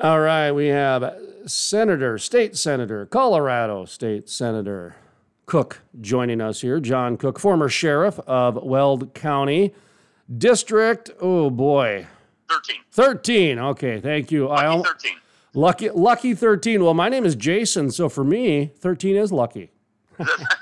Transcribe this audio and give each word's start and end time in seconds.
All 0.00 0.20
right, 0.20 0.50
we 0.52 0.66
have 0.68 1.16
Senator, 1.46 2.18
State 2.18 2.56
Senator, 2.56 3.06
Colorado 3.06 3.84
State 3.84 4.28
Senator 4.28 4.96
Cooke 5.46 5.80
joining 6.00 6.40
us 6.40 6.60
here. 6.62 6.80
John 6.80 7.16
Cooke, 7.16 7.38
former 7.38 7.68
sheriff 7.68 8.18
of 8.20 8.56
Weld 8.62 9.14
County 9.14 9.74
District. 10.38 11.10
Oh 11.20 11.50
boy, 11.50 12.06
13. 12.48 12.76
13. 12.90 13.58
Okay, 13.58 14.00
thank 14.00 14.32
you. 14.32 14.48
Lucky 14.48 14.64
al- 14.64 14.82
13. 14.82 15.12
lucky 15.54 15.90
lucky 15.90 16.34
13. 16.34 16.82
Well, 16.82 16.94
my 16.94 17.08
name 17.08 17.24
is 17.24 17.36
Jason, 17.36 17.90
so 17.90 18.08
for 18.08 18.24
me, 18.24 18.72
13 18.78 19.16
is 19.16 19.30
lucky. 19.30 19.70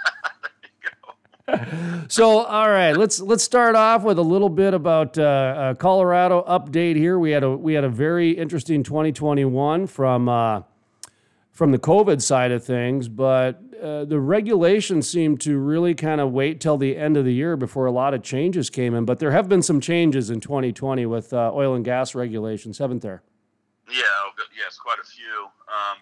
So, 2.11 2.41
all 2.41 2.69
right, 2.69 2.97
let's 2.97 3.21
let's 3.21 3.45
start 3.45 3.77
off 3.77 4.03
with 4.03 4.19
a 4.19 4.23
little 4.23 4.49
bit 4.49 4.75
about 4.75 5.17
uh, 5.17 5.71
a 5.71 5.75
Colorado 5.77 6.43
update 6.43 6.97
here. 6.97 7.21
We 7.21 7.31
had 7.31 7.45
a 7.45 7.57
we 7.57 7.75
had 7.75 7.85
a 7.85 7.89
very 7.89 8.33
interesting 8.33 8.83
2021 8.83 9.87
from 9.87 10.29
uh, 10.29 10.63
from 11.53 11.71
the 11.71 11.79
COVID 11.79 12.21
side 12.21 12.51
of 12.51 12.65
things, 12.65 13.07
but 13.07 13.63
uh, 13.81 14.05
the 14.07 14.19
regulations 14.19 15.09
seem 15.09 15.39
to 15.39 15.59
really 15.59 15.95
kind 15.95 16.21
of 16.21 16.33
wait 16.33 16.61
till 16.61 16.77
the 16.77 16.97
end 16.97 17.17
of 17.17 17.25
the 17.25 17.33
year 17.33 17.57
before 17.57 17.87
a 17.87 17.93
lot 17.93 18.13
of 18.13 18.25
changes 18.25 18.71
came 18.71 18.93
in. 18.95 19.05
But 19.05 19.21
there 19.21 19.31
have 19.31 19.49
been 19.49 19.63
some 19.63 19.81
changes 19.81 20.31
in 20.31 20.41
2020 20.41 21.07
with 21.07 21.33
uh, 21.33 21.53
oil 21.55 21.75
and 21.75 21.85
gas 21.85 22.15
regulations, 22.15 22.79
haven't 22.79 23.03
there? 23.03 23.23
Yeah, 23.89 24.03
oh, 24.03 24.31
yes, 24.59 24.79
quite 24.79 24.99
a 24.99 25.07
few. 25.07 25.47
Um, 25.69 25.99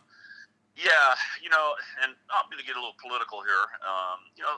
yeah, 0.76 1.14
you 1.42 1.50
know, 1.50 1.74
and 2.02 2.14
I'm 2.30 2.48
going 2.48 2.60
to 2.60 2.66
get 2.66 2.76
a 2.76 2.80
little 2.80 2.96
political 3.02 3.42
here. 3.42 3.66
Um, 3.82 4.18
you 4.36 4.44
know, 4.44 4.56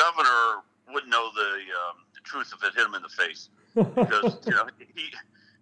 governor 0.00 0.64
wouldn't 0.92 1.10
know 1.10 1.30
the, 1.34 1.52
um, 1.76 2.04
the 2.14 2.20
truth 2.24 2.52
if 2.56 2.66
it 2.66 2.74
hit 2.74 2.86
him 2.86 2.94
in 2.94 3.02
the 3.02 3.08
face. 3.08 3.50
Because 3.74 4.38
you 4.46 4.52
know 4.52 4.66
he 4.94 5.04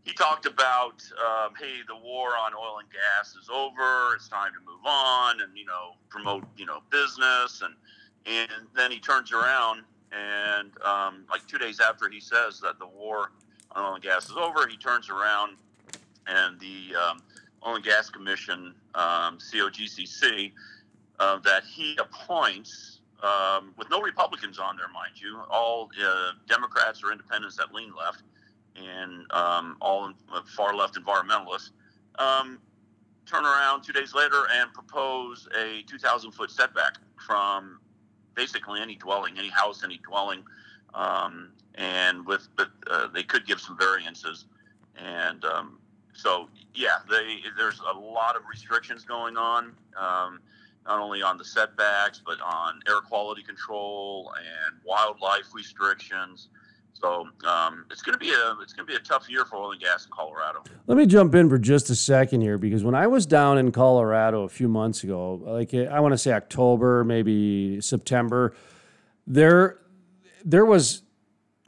he 0.05 0.12
talked 0.15 0.46
about 0.46 1.02
um, 1.20 1.52
hey 1.60 1.80
the 1.87 1.96
war 1.96 2.30
on 2.38 2.52
oil 2.55 2.79
and 2.79 2.88
gas 2.91 3.34
is 3.34 3.51
over 3.52 4.15
it's 4.15 4.29
time 4.29 4.52
to 4.55 4.60
move 4.60 4.80
on 4.87 5.43
and 5.43 5.57
you 5.57 5.66
know 5.66 5.93
promote 6.09 6.45
you 6.57 6.65
know 6.65 6.80
business. 6.90 7.63
And 7.63 7.74
and 8.24 8.66
then 8.74 8.90
he 8.90 8.98
turns 8.98 9.32
around 9.32 9.82
and 10.10 10.70
um, 10.82 11.24
like 11.30 11.46
two 11.46 11.59
days 11.59 11.80
after 11.80 12.09
he 12.09 12.20
says 12.20 12.60
that 12.60 12.79
the 12.79 12.87
war 12.87 13.32
on 13.73 13.85
oil 13.85 13.95
and 13.95 14.02
gas 14.02 14.30
is 14.30 14.37
over 14.37 14.66
he 14.66 14.79
turns 14.79 15.10
around 15.10 15.57
and 16.26 16.59
the 16.60 16.95
um, 16.96 17.20
oil 17.66 17.74
and 17.74 17.85
gas 17.85 18.09
commission 18.09 18.74
um, 18.95 19.37
COGCC 19.37 20.52
uh, 21.20 21.38
that 21.41 21.65
he 21.65 21.98
appoints 22.01 22.98
um, 23.23 23.74
with 23.77 23.91
no 23.91 24.01
Republicans 24.01 24.59
on 24.59 24.77
there, 24.77 24.88
mind 24.88 25.21
you, 25.21 25.41
all 25.51 25.91
uh, 26.02 26.33
Democrats 26.49 27.02
or 27.02 27.13
independents 27.13 27.57
that 27.57 27.75
lean 27.75 27.93
left, 27.97 28.23
and 28.77 29.30
um, 29.33 29.77
all 29.80 30.13
uh, 30.33 30.41
far 30.57 30.75
left 30.75 30.97
environmentalists, 30.97 31.71
um, 32.19 32.59
turn 33.27 33.45
around 33.45 33.83
two 33.83 33.93
days 33.93 34.15
later 34.15 34.45
and 34.55 34.73
propose 34.73 35.49
a 35.59 35.83
2,000 35.83 36.33
foot 36.33 36.51
setback 36.51 36.99
from 37.27 37.80
basically 38.35 38.80
any 38.80 38.95
dwelling, 38.95 39.37
any 39.37 39.49
house, 39.49 39.82
any 39.82 39.99
dwelling, 39.99 40.45
um, 40.95 41.49
and 41.75 42.25
with 42.25 42.49
but 42.57 42.71
uh, 42.88 43.09
they 43.09 43.23
could 43.23 43.47
give 43.47 43.60
some 43.60 43.77
variances, 43.77 44.47
and 44.97 45.45
um, 45.45 45.79
so 46.15 46.49
yeah, 46.75 46.99
they 47.10 47.41
there's 47.57 47.80
a 47.80 47.99
lot 47.99 48.37
of 48.37 48.43
restrictions 48.49 49.05
going 49.05 49.37
on. 49.37 49.73
Not 50.87 51.01
only 51.01 51.23
on 51.23 51.37
the 51.37 51.45
setbacks, 51.45 52.21
but 52.24 52.40
on 52.40 52.80
air 52.88 53.01
quality 53.01 53.43
control 53.43 54.32
and 54.38 54.76
wildlife 54.85 55.54
restrictions. 55.54 56.48
So 57.01 57.29
um, 57.46 57.85
it's 57.90 58.02
going 58.02 58.15
to 58.15 58.18
be 58.18 58.30
a 58.30 58.57
it's 58.60 58.73
going 58.73 58.87
to 58.87 58.93
be 58.93 58.96
a 58.96 59.01
tough 59.01 59.30
year 59.30 59.45
for 59.45 59.57
oil 59.57 59.73
and 59.73 59.80
gas 59.80 60.04
in 60.04 60.10
Colorado. 60.10 60.65
Let 60.87 60.98
me 60.98 61.07
jump 61.07 61.35
in 61.35 61.48
for 61.48 61.59
just 61.59 61.90
a 61.90 61.95
second 61.95 62.40
here 62.40 62.59
because 62.59 62.82
when 62.82 62.95
I 62.95 63.07
was 63.07 63.24
down 63.24 63.59
in 63.59 63.70
Colorado 63.70 64.43
a 64.43 64.48
few 64.48 64.69
months 64.69 65.04
ago, 65.04 65.41
like 65.44 65.72
I 65.75 66.00
want 66.00 66.12
to 66.12 66.19
say 66.19 66.32
October, 66.32 67.04
maybe 67.04 67.81
September, 67.81 68.54
there 69.26 69.78
there 70.44 70.64
was 70.64 71.03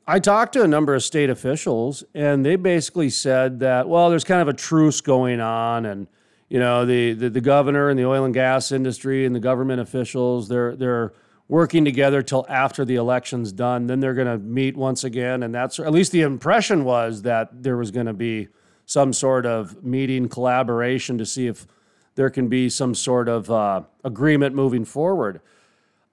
I 0.07 0.19
talked 0.19 0.55
to 0.55 0.63
a 0.65 0.69
number 0.69 0.95
of 0.95 1.05
state 1.05 1.31
officials 1.31 2.03
and 2.15 2.45
they 2.45 2.57
basically 2.57 3.11
said 3.11 3.61
that 3.61 3.89
well 3.89 4.11
there's 4.11 4.25
kind 4.25 4.43
of 4.43 4.49
a 4.49 4.53
truce 4.53 5.01
going 5.01 5.41
on 5.41 5.87
and 5.87 6.09
you 6.51 6.59
know 6.59 6.85
the, 6.85 7.15
the 7.15 7.31
the 7.31 7.41
governor 7.41 7.89
and 7.89 7.99
the 7.99 8.05
oil 8.05 8.25
and 8.25 8.35
gas 8.35 8.71
industry 8.71 9.25
and 9.25 9.35
the 9.35 9.41
government 9.41 9.81
officials 9.81 10.49
they're 10.49 10.77
they're 10.77 11.15
working 11.51 11.85
together 11.85 12.23
till 12.23 12.47
after 12.49 12.85
the 12.85 12.95
election's 12.95 13.53
done. 13.53 13.89
Then 13.89 13.99
they're 13.99 14.15
going 14.15 14.29
to 14.29 14.39
meet 14.39 14.77
once 14.77 15.03
again. 15.03 15.43
And 15.43 15.53
that's 15.53 15.81
at 15.81 15.91
least 15.91 16.13
the 16.13 16.23
impression 16.23 16.85
was 16.85 17.23
that 17.23 17.65
there 17.65 17.77
was 17.77 17.91
going 17.91 18.07
to 18.07 18.13
be 18.13 18.49
some 18.87 19.13
sort 19.13 19.47
of 19.47 19.83
meeting 19.83 20.29
collaboration 20.29 21.19
to 21.19 21.27
see 21.27 21.49
if 21.49 21.67
there 22.15 22.31
can 22.31 22.49
be 22.49 22.69
some 22.69 22.95
sort 22.95 23.29
of 23.29 23.51
uh, 23.51 23.83
agreement 24.05 24.55
moving 24.55 24.85
forward. 24.85 25.41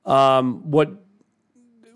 Um, 0.06 0.72
what 0.72 0.90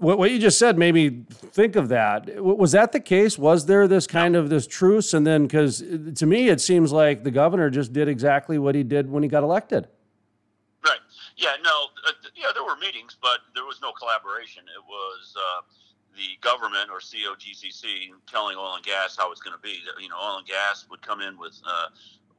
what, 0.01 0.17
what 0.17 0.31
you 0.31 0.39
just 0.39 0.57
said 0.57 0.77
made 0.77 0.95
me 0.95 1.23
think 1.29 1.75
of 1.75 1.89
that. 1.89 2.43
Was 2.43 2.71
that 2.71 2.91
the 2.91 2.99
case? 2.99 3.37
Was 3.37 3.67
there 3.67 3.87
this 3.87 4.07
kind 4.07 4.35
of 4.35 4.49
this 4.49 4.65
truce? 4.65 5.13
And 5.13 5.25
then, 5.25 5.43
because 5.43 5.83
to 6.15 6.25
me, 6.25 6.49
it 6.49 6.59
seems 6.59 6.91
like 6.91 7.23
the 7.23 7.31
governor 7.31 7.69
just 7.69 7.93
did 7.93 8.07
exactly 8.07 8.57
what 8.57 8.73
he 8.73 8.83
did 8.83 9.09
when 9.09 9.21
he 9.21 9.29
got 9.29 9.43
elected. 9.43 9.87
Right. 10.83 10.99
Yeah. 11.37 11.53
No. 11.63 11.87
Uh, 12.07 12.13
yeah. 12.35 12.47
There 12.53 12.63
were 12.63 12.77
meetings, 12.77 13.15
but 13.21 13.39
there 13.53 13.65
was 13.65 13.79
no 13.81 13.91
collaboration. 13.91 14.63
It 14.75 14.83
was 14.83 15.35
uh, 15.37 15.61
the 16.15 16.37
government 16.41 16.89
or 16.91 16.99
COGCC 16.99 18.09
telling 18.27 18.57
oil 18.57 18.75
and 18.75 18.83
gas 18.83 19.15
how 19.17 19.31
it's 19.31 19.41
going 19.41 19.55
to 19.55 19.61
be. 19.61 19.77
You 20.01 20.09
know, 20.09 20.15
oil 20.17 20.37
and 20.39 20.47
gas 20.47 20.87
would 20.89 21.03
come 21.03 21.21
in 21.21 21.37
with 21.37 21.61
uh, 21.65 21.85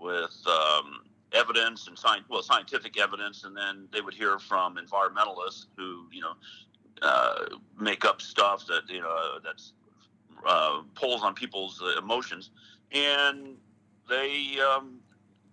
with 0.01 0.37
um, 0.49 1.03
evidence 1.33 1.87
and 1.87 1.97
sci- 1.97 2.25
well 2.29 2.43
scientific 2.43 3.01
evidence, 3.01 3.45
and 3.45 3.57
then 3.57 3.87
they 3.93 4.01
would 4.01 4.15
hear 4.15 4.41
from 4.41 4.77
environmentalists 4.77 5.67
who 5.77 6.09
you 6.11 6.21
know 6.21 6.33
uh, 7.01 7.47
make 7.79 8.05
up 8.05 8.21
stuff 8.21 8.67
that 8.67 8.83
you 8.89 9.01
know 9.01 9.39
that's 9.43 9.73
uh, 10.47 10.83
pulls 10.95 11.23
on 11.23 11.35
people's 11.35 11.81
uh, 11.83 11.99
emotions, 11.99 12.51
and 12.93 13.57
they 14.09 14.57
um, 14.61 15.01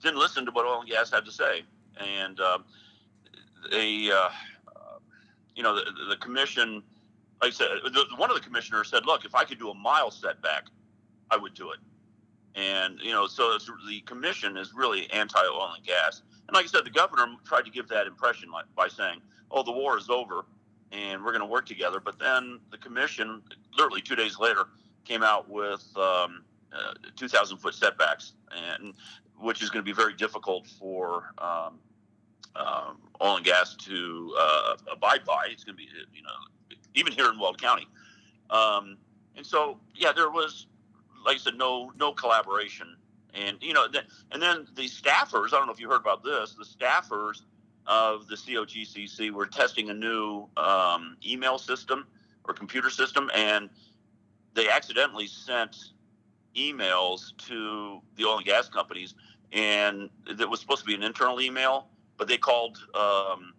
didn't 0.02 0.20
listen 0.20 0.46
to 0.46 0.52
what 0.52 0.66
oil 0.66 0.82
and 0.82 0.90
gas 0.90 1.12
had 1.12 1.26
to 1.26 1.32
say, 1.32 1.64
and 1.98 2.40
um, 2.40 2.64
they, 3.72 4.10
uh, 4.12 4.30
you 5.56 5.64
know, 5.64 5.76
the, 5.76 5.84
the 6.10 6.18
commission, 6.18 6.84
like 7.42 7.50
I 7.50 7.56
said, 7.56 7.68
the, 7.84 8.06
one 8.18 8.30
of 8.30 8.36
the 8.36 8.44
commissioners 8.44 8.90
said, 8.90 9.06
"Look, 9.06 9.26
if 9.26 9.36
I 9.36 9.44
could 9.44 9.60
do 9.60 9.70
a 9.70 9.76
mile 9.76 10.12
setback, 10.12 10.66
I 11.32 11.38
would 11.38 11.54
do 11.54 11.72
it." 11.72 11.80
And 12.56 13.00
you 13.02 13.12
know, 13.12 13.28
so 13.28 13.58
the 13.88 14.02
commission 14.02 14.58
is 14.58 14.74
really 14.74 15.10
anti-oil 15.12 15.74
and 15.76 15.86
gas. 15.86 16.22
And 16.48 16.56
like 16.56 16.66
I 16.66 16.68
said, 16.68 16.86
the 16.86 16.90
governor 16.90 17.28
tried 17.46 17.66
to 17.66 17.72
give 17.72 17.88
that 17.90 18.08
impression 18.08 18.50
by 18.76 18.88
saying, 18.88 19.22
"Oh, 19.52 19.64
the 19.64 19.72
war 19.72 19.98
is 19.98 20.10
over, 20.10 20.46
and 20.92 21.24
we're 21.24 21.32
going 21.32 21.42
to 21.42 21.48
work 21.48 21.66
together." 21.66 22.00
But 22.00 22.20
then 22.20 22.60
the 22.72 22.78
commission, 22.78 23.42
literally 23.78 24.02
two 24.02 24.16
days 24.16 24.40
later, 24.40 24.66
came 25.06 25.24
out 25.24 25.50
with 25.50 25.86
um, 25.98 26.44
uh, 26.72 26.94
2,000 27.16 27.58
foot 27.58 27.74
setbacks, 27.74 28.34
and 28.52 28.94
which 29.40 29.62
is 29.62 29.70
going 29.70 29.84
to 29.84 29.90
be 29.90 29.96
very 29.96 30.14
difficult 30.14 30.68
for 30.68 31.34
um, 31.38 31.80
um, 32.56 32.98
oil 33.22 33.38
and 33.38 33.46
gas 33.46 33.76
to 33.76 34.36
uh, 34.40 34.76
abide 34.92 35.24
by. 35.26 35.48
It's 35.50 35.64
going 35.64 35.76
to 35.76 35.84
be, 35.84 35.90
you 36.14 36.22
know, 36.22 36.78
even 36.96 37.14
here 37.14 37.30
in 37.32 37.40
Weld 37.40 37.62
County. 37.62 37.88
Um, 38.50 38.98
and 39.36 39.46
so, 39.46 39.80
yeah, 39.96 40.12
there 40.12 40.30
was, 40.30 40.68
like 41.26 41.36
I 41.36 41.40
said, 41.40 41.56
no 41.56 41.92
no 41.98 42.12
collaboration. 42.12 42.96
And 43.34 43.58
you 43.62 43.74
know, 43.74 43.88
th- 43.88 44.06
and 44.32 44.42
then 44.42 44.68
the 44.76 44.88
staffers. 44.88 45.48
I 45.48 45.58
don't 45.58 45.68
know 45.68 45.74
if 45.74 45.80
you 45.80 45.90
heard 45.90 46.02
about 46.02 46.24
this. 46.24 46.56
The 46.56 46.66
staffers 46.66 47.42
of 47.90 48.28
the 48.28 48.36
COGCC 48.36 49.32
were 49.32 49.48
testing 49.48 49.90
a 49.90 49.94
new 49.94 50.48
um, 50.56 51.18
email 51.26 51.58
system 51.58 52.06
or 52.46 52.54
computer 52.54 52.90
system, 52.90 53.30
and 53.36 53.70
they 54.54 54.70
accidentally 54.70 55.28
sent 55.28 55.92
emails 56.56 57.36
to 57.38 58.00
the 58.16 58.26
oil 58.26 58.38
and 58.38 58.46
gas 58.46 58.70
companies, 58.70 59.16
and 59.52 60.10
it 60.28 60.48
was 60.48 60.60
supposed 60.60 60.82
to 60.82 60.86
be 60.86 60.94
an 60.94 61.02
internal 61.02 61.42
email, 61.42 61.88
but 62.18 62.28
they 62.28 62.38
called 62.38 62.78
um, 62.94 63.54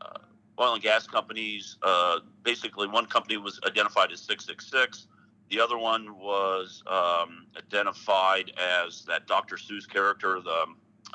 uh, 0.00 0.18
oil 0.60 0.74
and 0.74 0.82
gas 0.82 1.06
companies. 1.06 1.78
Uh, 1.82 2.20
basically, 2.42 2.86
one 2.86 3.06
company 3.06 3.38
was 3.38 3.58
identified 3.66 4.12
as 4.12 4.20
666. 4.20 5.06
The 5.48 5.58
other 5.58 5.78
one 5.78 6.16
was 6.16 6.82
um, 6.86 7.46
identified 7.56 8.52
as 8.58 9.04
that 9.06 9.26
Dr. 9.26 9.56
Seuss 9.56 9.88
character. 9.88 10.40
The 10.40 10.64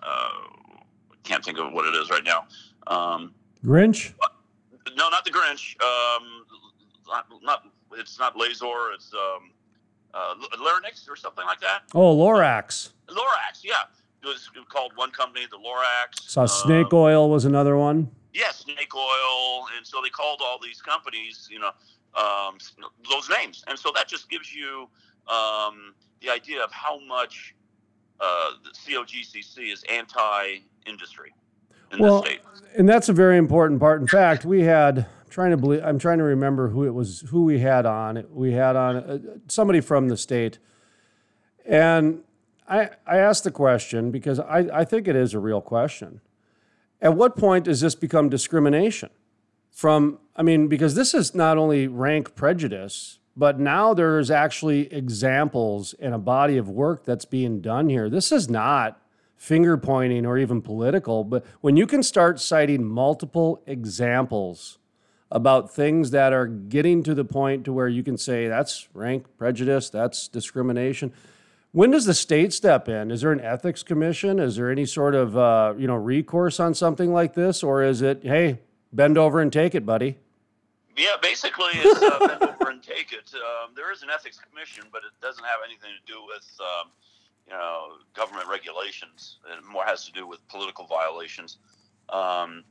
uh, 0.01 0.29
can't 1.25 1.43
think 1.43 1.57
of 1.57 1.73
what 1.73 1.85
it 1.85 1.95
is 1.95 2.09
right 2.09 2.23
now. 2.23 2.45
Um, 2.87 3.33
Grinch? 3.65 4.13
no, 4.95 5.09
not 5.09 5.25
the 5.25 5.31
Grinch. 5.31 5.75
Um, 5.81 6.45
not, 7.07 7.25
not 7.41 7.63
it's 7.93 8.19
not 8.19 8.35
Lazor. 8.35 8.93
It's 8.93 9.11
um, 9.13 9.51
uh, 10.13 10.35
Larynx 10.59 11.09
or 11.09 11.15
something 11.15 11.45
like 11.45 11.59
that. 11.61 11.81
Oh, 11.93 12.15
Lorax. 12.15 12.91
Lorax, 13.09 13.63
yeah. 13.63 13.73
It 14.23 14.27
was 14.27 14.49
called 14.69 14.91
one 14.95 15.11
company, 15.11 15.45
the 15.49 15.57
Lorax. 15.57 16.29
Saw 16.29 16.45
snake 16.45 16.93
oil 16.93 17.29
was 17.29 17.45
another 17.45 17.77
one. 17.77 18.09
Yeah, 18.33 18.51
snake 18.51 18.95
oil, 18.95 19.67
and 19.77 19.85
so 19.85 20.01
they 20.03 20.09
called 20.09 20.41
all 20.43 20.57
these 20.61 20.81
companies, 20.81 21.47
you 21.49 21.59
know, 21.59 21.71
um, 22.15 22.57
those 23.09 23.29
names, 23.29 23.63
and 23.67 23.77
so 23.77 23.91
that 23.95 24.07
just 24.07 24.29
gives 24.29 24.53
you 24.53 24.89
um, 25.27 25.93
the 26.21 26.29
idea 26.29 26.61
of 26.61 26.71
how 26.71 26.99
much 27.05 27.55
uh, 28.19 28.51
the 28.63 28.69
COGCC 28.69 29.71
is 29.71 29.83
anti-industry 29.91 31.33
in 31.91 31.99
well, 31.99 32.21
the 32.21 32.27
state. 32.27 32.41
and 32.77 32.87
that's 32.87 33.09
a 33.09 33.13
very 33.13 33.37
important 33.37 33.79
part. 33.79 34.01
In 34.01 34.07
fact, 34.07 34.45
we 34.45 34.61
had 34.61 34.99
I'm 34.99 35.29
trying 35.29 35.51
to 35.51 35.57
believe 35.57 35.83
I'm 35.83 35.99
trying 35.99 36.17
to 36.19 36.23
remember 36.23 36.69
who 36.69 36.85
it 36.85 36.93
was 36.93 37.21
who 37.29 37.43
we 37.43 37.59
had 37.59 37.85
on. 37.85 38.25
We 38.29 38.53
had 38.53 38.75
on 38.75 38.95
uh, 38.95 39.19
somebody 39.47 39.81
from 39.81 40.07
the 40.07 40.17
state, 40.17 40.59
and 41.65 42.21
I 42.67 42.89
I 43.05 43.17
asked 43.17 43.43
the 43.43 43.51
question 43.51 44.11
because 44.11 44.39
I 44.39 44.67
I 44.73 44.85
think 44.85 45.07
it 45.07 45.15
is 45.15 45.33
a 45.33 45.39
real 45.39 45.61
question. 45.61 46.21
At 47.01 47.15
what 47.15 47.35
point 47.35 47.65
does 47.65 47.81
this 47.81 47.95
become 47.95 48.29
discrimination? 48.29 49.09
From 49.71 50.19
I 50.35 50.43
mean, 50.43 50.67
because 50.67 50.95
this 50.95 51.13
is 51.13 51.35
not 51.35 51.57
only 51.57 51.87
rank 51.87 52.35
prejudice, 52.35 53.19
but 53.35 53.59
now 53.59 53.93
there's 53.93 54.31
actually 54.31 54.91
examples 54.93 55.93
and 55.99 56.13
a 56.13 56.19
body 56.19 56.57
of 56.57 56.69
work 56.69 57.03
that's 57.03 57.25
being 57.25 57.59
done 57.61 57.89
here. 57.89 58.09
This 58.09 58.31
is 58.31 58.49
not 58.49 59.01
finger 59.35 59.77
pointing 59.77 60.25
or 60.25 60.37
even 60.37 60.61
political, 60.61 61.23
but 61.23 61.45
when 61.61 61.75
you 61.75 61.85
can 61.85 62.01
start 62.01 62.39
citing 62.39 62.83
multiple 62.83 63.61
examples 63.65 64.77
about 65.29 65.73
things 65.73 66.11
that 66.11 66.31
are 66.31 66.47
getting 66.47 67.03
to 67.03 67.13
the 67.13 67.25
point 67.25 67.65
to 67.65 67.73
where 67.73 67.89
you 67.89 68.03
can 68.03 68.17
say 68.17 68.47
that's 68.47 68.87
rank 68.93 69.25
prejudice, 69.37 69.89
that's 69.89 70.27
discrimination. 70.27 71.11
When 71.73 71.91
does 71.91 72.05
the 72.05 72.13
state 72.13 72.53
step 72.53 72.87
in? 72.87 73.11
Is 73.11 73.19
there 73.19 73.33
an 73.33 73.41
ethics 73.41 73.83
commission? 73.83 74.39
Is 74.39 74.55
there 74.55 74.71
any 74.71 74.85
sort 74.85 75.13
of 75.13 75.37
uh, 75.37 75.73
you 75.77 75.87
know 75.87 75.95
recourse 75.95 76.59
on 76.59 76.73
something 76.73 77.11
like 77.11 77.33
this, 77.33 77.63
or 77.63 77.83
is 77.83 78.01
it 78.01 78.21
hey 78.23 78.59
bend 78.93 79.17
over 79.17 79.41
and 79.41 79.51
take 79.51 79.75
it, 79.75 79.85
buddy? 79.85 80.17
Yeah, 80.97 81.17
basically, 81.21 81.71
it's 81.73 82.01
uh, 82.01 82.19
bend 82.19 82.43
over 82.43 82.71
and 82.71 82.81
take 82.81 83.11
it. 83.11 83.33
Um, 83.33 83.71
there 83.75 83.91
is 83.91 84.01
an 84.01 84.09
ethics 84.09 84.39
commission, 84.39 84.85
but 84.91 84.99
it 84.99 85.11
doesn't 85.21 85.43
have 85.43 85.59
anything 85.65 85.89
to 85.91 86.11
do 86.11 86.19
with 86.25 86.47
um, 86.61 86.89
you 87.47 87.53
know 87.53 87.97
government 88.13 88.47
regulations. 88.49 89.37
It 89.45 89.63
more 89.65 89.83
has 89.83 90.05
to 90.05 90.11
do 90.13 90.25
with 90.25 90.45
political 90.47 90.85
violations. 90.85 91.57
Um, 92.09 92.63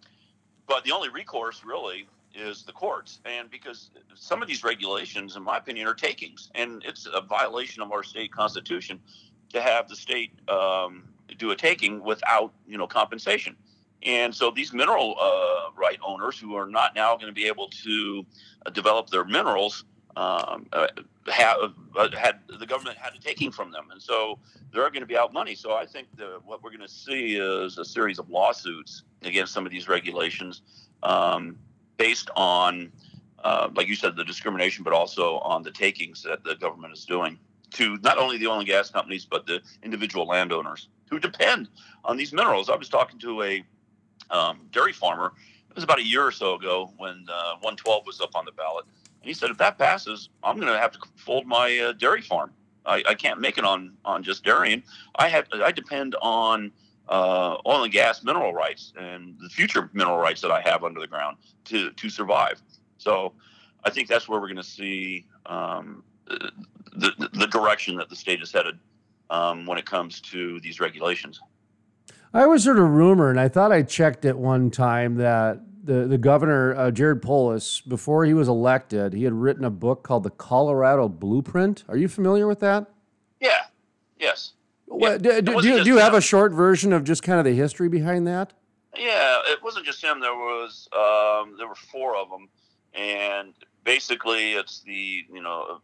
but 0.66 0.84
the 0.84 0.92
only 0.92 1.10
recourse 1.10 1.64
really 1.64 2.08
is 2.34 2.62
the 2.62 2.72
courts, 2.72 3.20
and 3.26 3.50
because 3.50 3.90
some 4.14 4.40
of 4.40 4.48
these 4.48 4.64
regulations, 4.64 5.36
in 5.36 5.42
my 5.42 5.58
opinion, 5.58 5.86
are 5.86 5.94
takings, 5.94 6.50
and 6.54 6.82
it's 6.84 7.06
a 7.12 7.20
violation 7.20 7.82
of 7.82 7.92
our 7.92 8.02
state 8.02 8.32
constitution 8.32 9.00
to 9.52 9.60
have 9.60 9.88
the 9.88 9.96
state 9.96 10.32
um, 10.48 11.04
do 11.38 11.50
a 11.50 11.56
taking 11.56 12.02
without 12.02 12.52
you 12.66 12.78
know 12.78 12.86
compensation. 12.86 13.54
And 14.02 14.34
so 14.34 14.50
these 14.50 14.72
mineral 14.72 15.16
uh, 15.20 15.70
right 15.76 15.98
owners 16.04 16.38
who 16.38 16.54
are 16.56 16.66
not 16.66 16.94
now 16.94 17.14
going 17.16 17.28
to 17.28 17.32
be 17.32 17.46
able 17.46 17.68
to 17.68 18.26
uh, 18.66 18.70
develop 18.70 19.08
their 19.08 19.24
minerals 19.24 19.84
um, 20.16 20.66
uh, 20.72 20.86
have 21.32 21.56
uh, 21.96 22.08
had 22.16 22.38
the 22.60 22.66
government 22.66 22.96
had 22.98 23.14
a 23.14 23.18
taking 23.18 23.50
from 23.50 23.72
them, 23.72 23.88
and 23.90 24.00
so 24.00 24.38
they're 24.72 24.90
going 24.90 25.00
to 25.00 25.06
be 25.06 25.16
out 25.16 25.32
money. 25.32 25.54
So 25.54 25.74
I 25.74 25.86
think 25.86 26.06
the, 26.16 26.38
what 26.44 26.62
we're 26.62 26.70
going 26.70 26.82
to 26.82 26.88
see 26.88 27.36
is 27.36 27.78
a 27.78 27.84
series 27.84 28.18
of 28.18 28.28
lawsuits 28.30 29.02
against 29.22 29.52
some 29.52 29.66
of 29.66 29.72
these 29.72 29.88
regulations 29.88 30.62
um, 31.02 31.56
based 31.96 32.30
on, 32.36 32.92
uh, 33.42 33.70
like 33.74 33.88
you 33.88 33.96
said, 33.96 34.14
the 34.14 34.24
discrimination, 34.24 34.84
but 34.84 34.92
also 34.92 35.38
on 35.38 35.62
the 35.62 35.70
takings 35.70 36.22
that 36.22 36.44
the 36.44 36.54
government 36.56 36.92
is 36.92 37.04
doing 37.04 37.38
to 37.72 37.98
not 38.02 38.18
only 38.18 38.38
the 38.38 38.46
oil 38.46 38.58
and 38.58 38.66
gas 38.68 38.90
companies 38.90 39.24
but 39.24 39.46
the 39.46 39.60
individual 39.82 40.26
landowners 40.26 40.88
who 41.10 41.18
depend 41.18 41.68
on 42.04 42.16
these 42.16 42.32
minerals. 42.32 42.70
I 42.70 42.76
was 42.76 42.88
talking 42.88 43.18
to 43.20 43.42
a 43.42 43.64
um, 44.30 44.60
dairy 44.72 44.92
farmer. 44.92 45.32
It 45.70 45.74
was 45.74 45.84
about 45.84 45.98
a 45.98 46.04
year 46.04 46.24
or 46.24 46.32
so 46.32 46.54
ago 46.54 46.92
when 46.98 47.26
uh, 47.28 47.54
112 47.60 48.06
was 48.06 48.20
up 48.20 48.34
on 48.34 48.44
the 48.44 48.52
ballot. 48.52 48.84
And 49.20 49.28
he 49.28 49.34
said, 49.34 49.50
if 49.50 49.58
that 49.58 49.78
passes, 49.78 50.28
I'm 50.42 50.56
going 50.56 50.72
to 50.72 50.78
have 50.78 50.92
to 50.92 50.98
fold 51.16 51.46
my 51.46 51.78
uh, 51.78 51.92
dairy 51.92 52.20
farm. 52.20 52.52
I, 52.86 53.02
I, 53.08 53.14
can't 53.14 53.40
make 53.40 53.56
it 53.56 53.64
on, 53.64 53.94
on 54.04 54.22
just 54.22 54.44
dairying. 54.44 54.82
I 55.16 55.28
have 55.28 55.46
I 55.54 55.72
depend 55.72 56.16
on 56.20 56.70
uh, 57.08 57.56
oil 57.66 57.84
and 57.84 57.92
gas 57.92 58.22
mineral 58.22 58.52
rights 58.52 58.92
and 58.96 59.36
the 59.40 59.48
future 59.48 59.90
mineral 59.92 60.18
rights 60.18 60.40
that 60.42 60.50
I 60.50 60.60
have 60.60 60.84
under 60.84 61.00
the 61.00 61.06
ground 61.06 61.38
to, 61.66 61.90
to 61.90 62.10
survive. 62.10 62.60
So 62.98 63.32
I 63.84 63.90
think 63.90 64.08
that's 64.08 64.28
where 64.28 64.40
we're 64.40 64.48
going 64.48 64.56
to 64.56 64.62
see 64.62 65.26
um, 65.46 66.04
the, 66.26 67.28
the 67.32 67.46
direction 67.46 67.96
that 67.96 68.08
the 68.08 68.16
state 68.16 68.42
is 68.42 68.52
headed 68.52 68.78
um, 69.30 69.66
when 69.66 69.78
it 69.78 69.86
comes 69.86 70.20
to 70.22 70.60
these 70.60 70.80
regulations. 70.80 71.40
I 72.34 72.42
always 72.42 72.64
heard 72.64 72.80
a 72.80 72.82
rumor, 72.82 73.30
and 73.30 73.38
I 73.38 73.48
thought 73.48 73.70
I 73.70 73.82
checked 73.82 74.24
it 74.24 74.36
one 74.36 74.68
time 74.72 75.14
that 75.16 75.60
the 75.84 76.08
the 76.08 76.18
governor 76.18 76.74
uh, 76.74 76.90
Jared 76.90 77.22
Polis, 77.22 77.80
before 77.80 78.24
he 78.24 78.34
was 78.34 78.48
elected, 78.48 79.12
he 79.12 79.22
had 79.22 79.32
written 79.32 79.64
a 79.64 79.70
book 79.70 80.02
called 80.02 80.24
the 80.24 80.30
Colorado 80.30 81.08
Blueprint. 81.08 81.84
Are 81.88 81.96
you 81.96 82.08
familiar 82.08 82.48
with 82.48 82.58
that? 82.58 82.90
Yeah. 83.40 83.66
Yes. 84.18 84.54
Well, 84.86 85.16
do, 85.18 85.40
do, 85.42 85.60
do, 85.60 85.68
you, 85.68 85.84
do 85.84 85.90
you 85.90 85.98
have 85.98 86.14
a 86.14 86.20
short 86.20 86.52
version 86.52 86.92
of 86.92 87.04
just 87.04 87.22
kind 87.22 87.38
of 87.38 87.44
the 87.44 87.54
history 87.54 87.88
behind 87.88 88.26
that? 88.26 88.52
Yeah, 88.96 89.40
it 89.46 89.62
wasn't 89.62 89.86
just 89.86 90.02
him. 90.02 90.20
There 90.20 90.34
was 90.34 90.88
um, 90.92 91.54
there 91.56 91.68
were 91.68 91.74
four 91.74 92.16
of 92.16 92.30
them, 92.30 92.48
and 92.94 93.54
basically 93.84 94.54
it's 94.54 94.80
the 94.80 95.24
you 95.32 95.40
know 95.40 95.80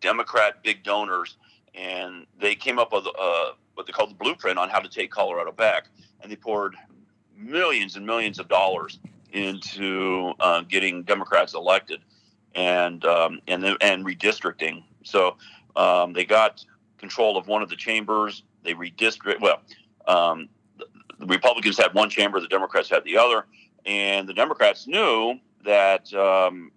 Democrat 0.00 0.62
big 0.62 0.82
donors, 0.82 1.36
and 1.74 2.26
they 2.38 2.54
came 2.54 2.78
up 2.78 2.92
with 2.92 3.06
uh, 3.06 3.50
what 3.80 3.86
they 3.86 3.92
called 3.92 4.10
the 4.10 4.14
blueprint 4.14 4.58
on 4.58 4.68
how 4.68 4.78
to 4.78 4.88
take 4.88 5.10
Colorado 5.10 5.52
back, 5.52 5.88
and 6.20 6.30
they 6.30 6.36
poured 6.36 6.76
millions 7.34 7.96
and 7.96 8.04
millions 8.04 8.38
of 8.38 8.46
dollars 8.46 8.98
into 9.32 10.34
uh, 10.40 10.60
getting 10.62 11.02
Democrats 11.02 11.54
elected 11.54 12.00
and 12.54 13.04
um, 13.06 13.40
and 13.48 13.64
and 13.80 14.04
redistricting. 14.04 14.84
So 15.02 15.36
um, 15.76 16.12
they 16.12 16.26
got 16.26 16.62
control 16.98 17.38
of 17.38 17.48
one 17.48 17.62
of 17.62 17.70
the 17.70 17.76
chambers. 17.76 18.42
They 18.64 18.74
redistrict. 18.74 19.40
Well, 19.40 19.62
um, 20.06 20.50
the, 20.76 20.86
Republicans 21.26 21.78
had 21.78 21.94
one 21.94 22.10
chamber, 22.10 22.38
the 22.38 22.48
Democrats 22.48 22.90
had 22.90 23.04
the 23.04 23.16
other, 23.16 23.46
and 23.86 24.28
the 24.28 24.34
Democrats 24.34 24.86
knew 24.86 25.38
that 25.64 26.12
um, 26.12 26.70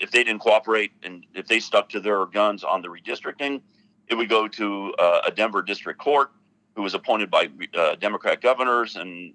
if 0.00 0.10
they 0.10 0.24
didn't 0.24 0.40
cooperate 0.40 0.92
and 1.04 1.24
if 1.34 1.46
they 1.46 1.60
stuck 1.60 1.88
to 1.90 2.00
their 2.00 2.26
guns 2.26 2.64
on 2.64 2.82
the 2.82 2.88
redistricting, 2.88 3.60
it 4.08 4.16
would 4.16 4.28
go 4.28 4.48
to 4.48 4.92
uh, 4.98 5.20
a 5.26 5.30
Denver 5.30 5.62
district 5.62 6.00
court 6.00 6.32
who 6.80 6.84
was 6.84 6.94
appointed 6.94 7.30
by 7.30 7.46
uh, 7.74 7.94
Democrat 7.96 8.40
governors 8.40 8.96
and 8.96 9.34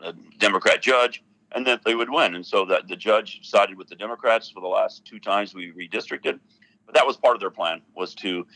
a 0.00 0.12
Democrat 0.36 0.82
judge, 0.82 1.24
and 1.52 1.66
that 1.66 1.82
they 1.82 1.94
would 1.94 2.10
win. 2.10 2.34
And 2.34 2.44
so 2.44 2.66
that 2.66 2.88
the 2.88 2.94
judge 2.94 3.40
sided 3.42 3.78
with 3.78 3.88
the 3.88 3.96
Democrats 3.96 4.50
for 4.50 4.60
the 4.60 4.68
last 4.68 5.02
two 5.06 5.18
times 5.18 5.54
we 5.54 5.72
redistricted. 5.72 6.38
But 6.84 6.94
that 6.94 7.06
was 7.06 7.16
part 7.16 7.34
of 7.34 7.40
their 7.40 7.48
plan 7.48 7.80
was 7.94 8.14
to 8.16 8.46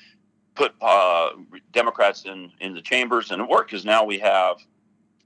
put 0.55 0.75
uh, 0.83 1.31
Democrats 1.73 2.27
in 2.27 2.53
in 2.61 2.75
the 2.75 2.83
chambers, 2.83 3.31
and 3.31 3.41
it 3.41 3.49
worked 3.49 3.71
because 3.71 3.87
now 3.87 4.05
we 4.05 4.19
have 4.19 4.57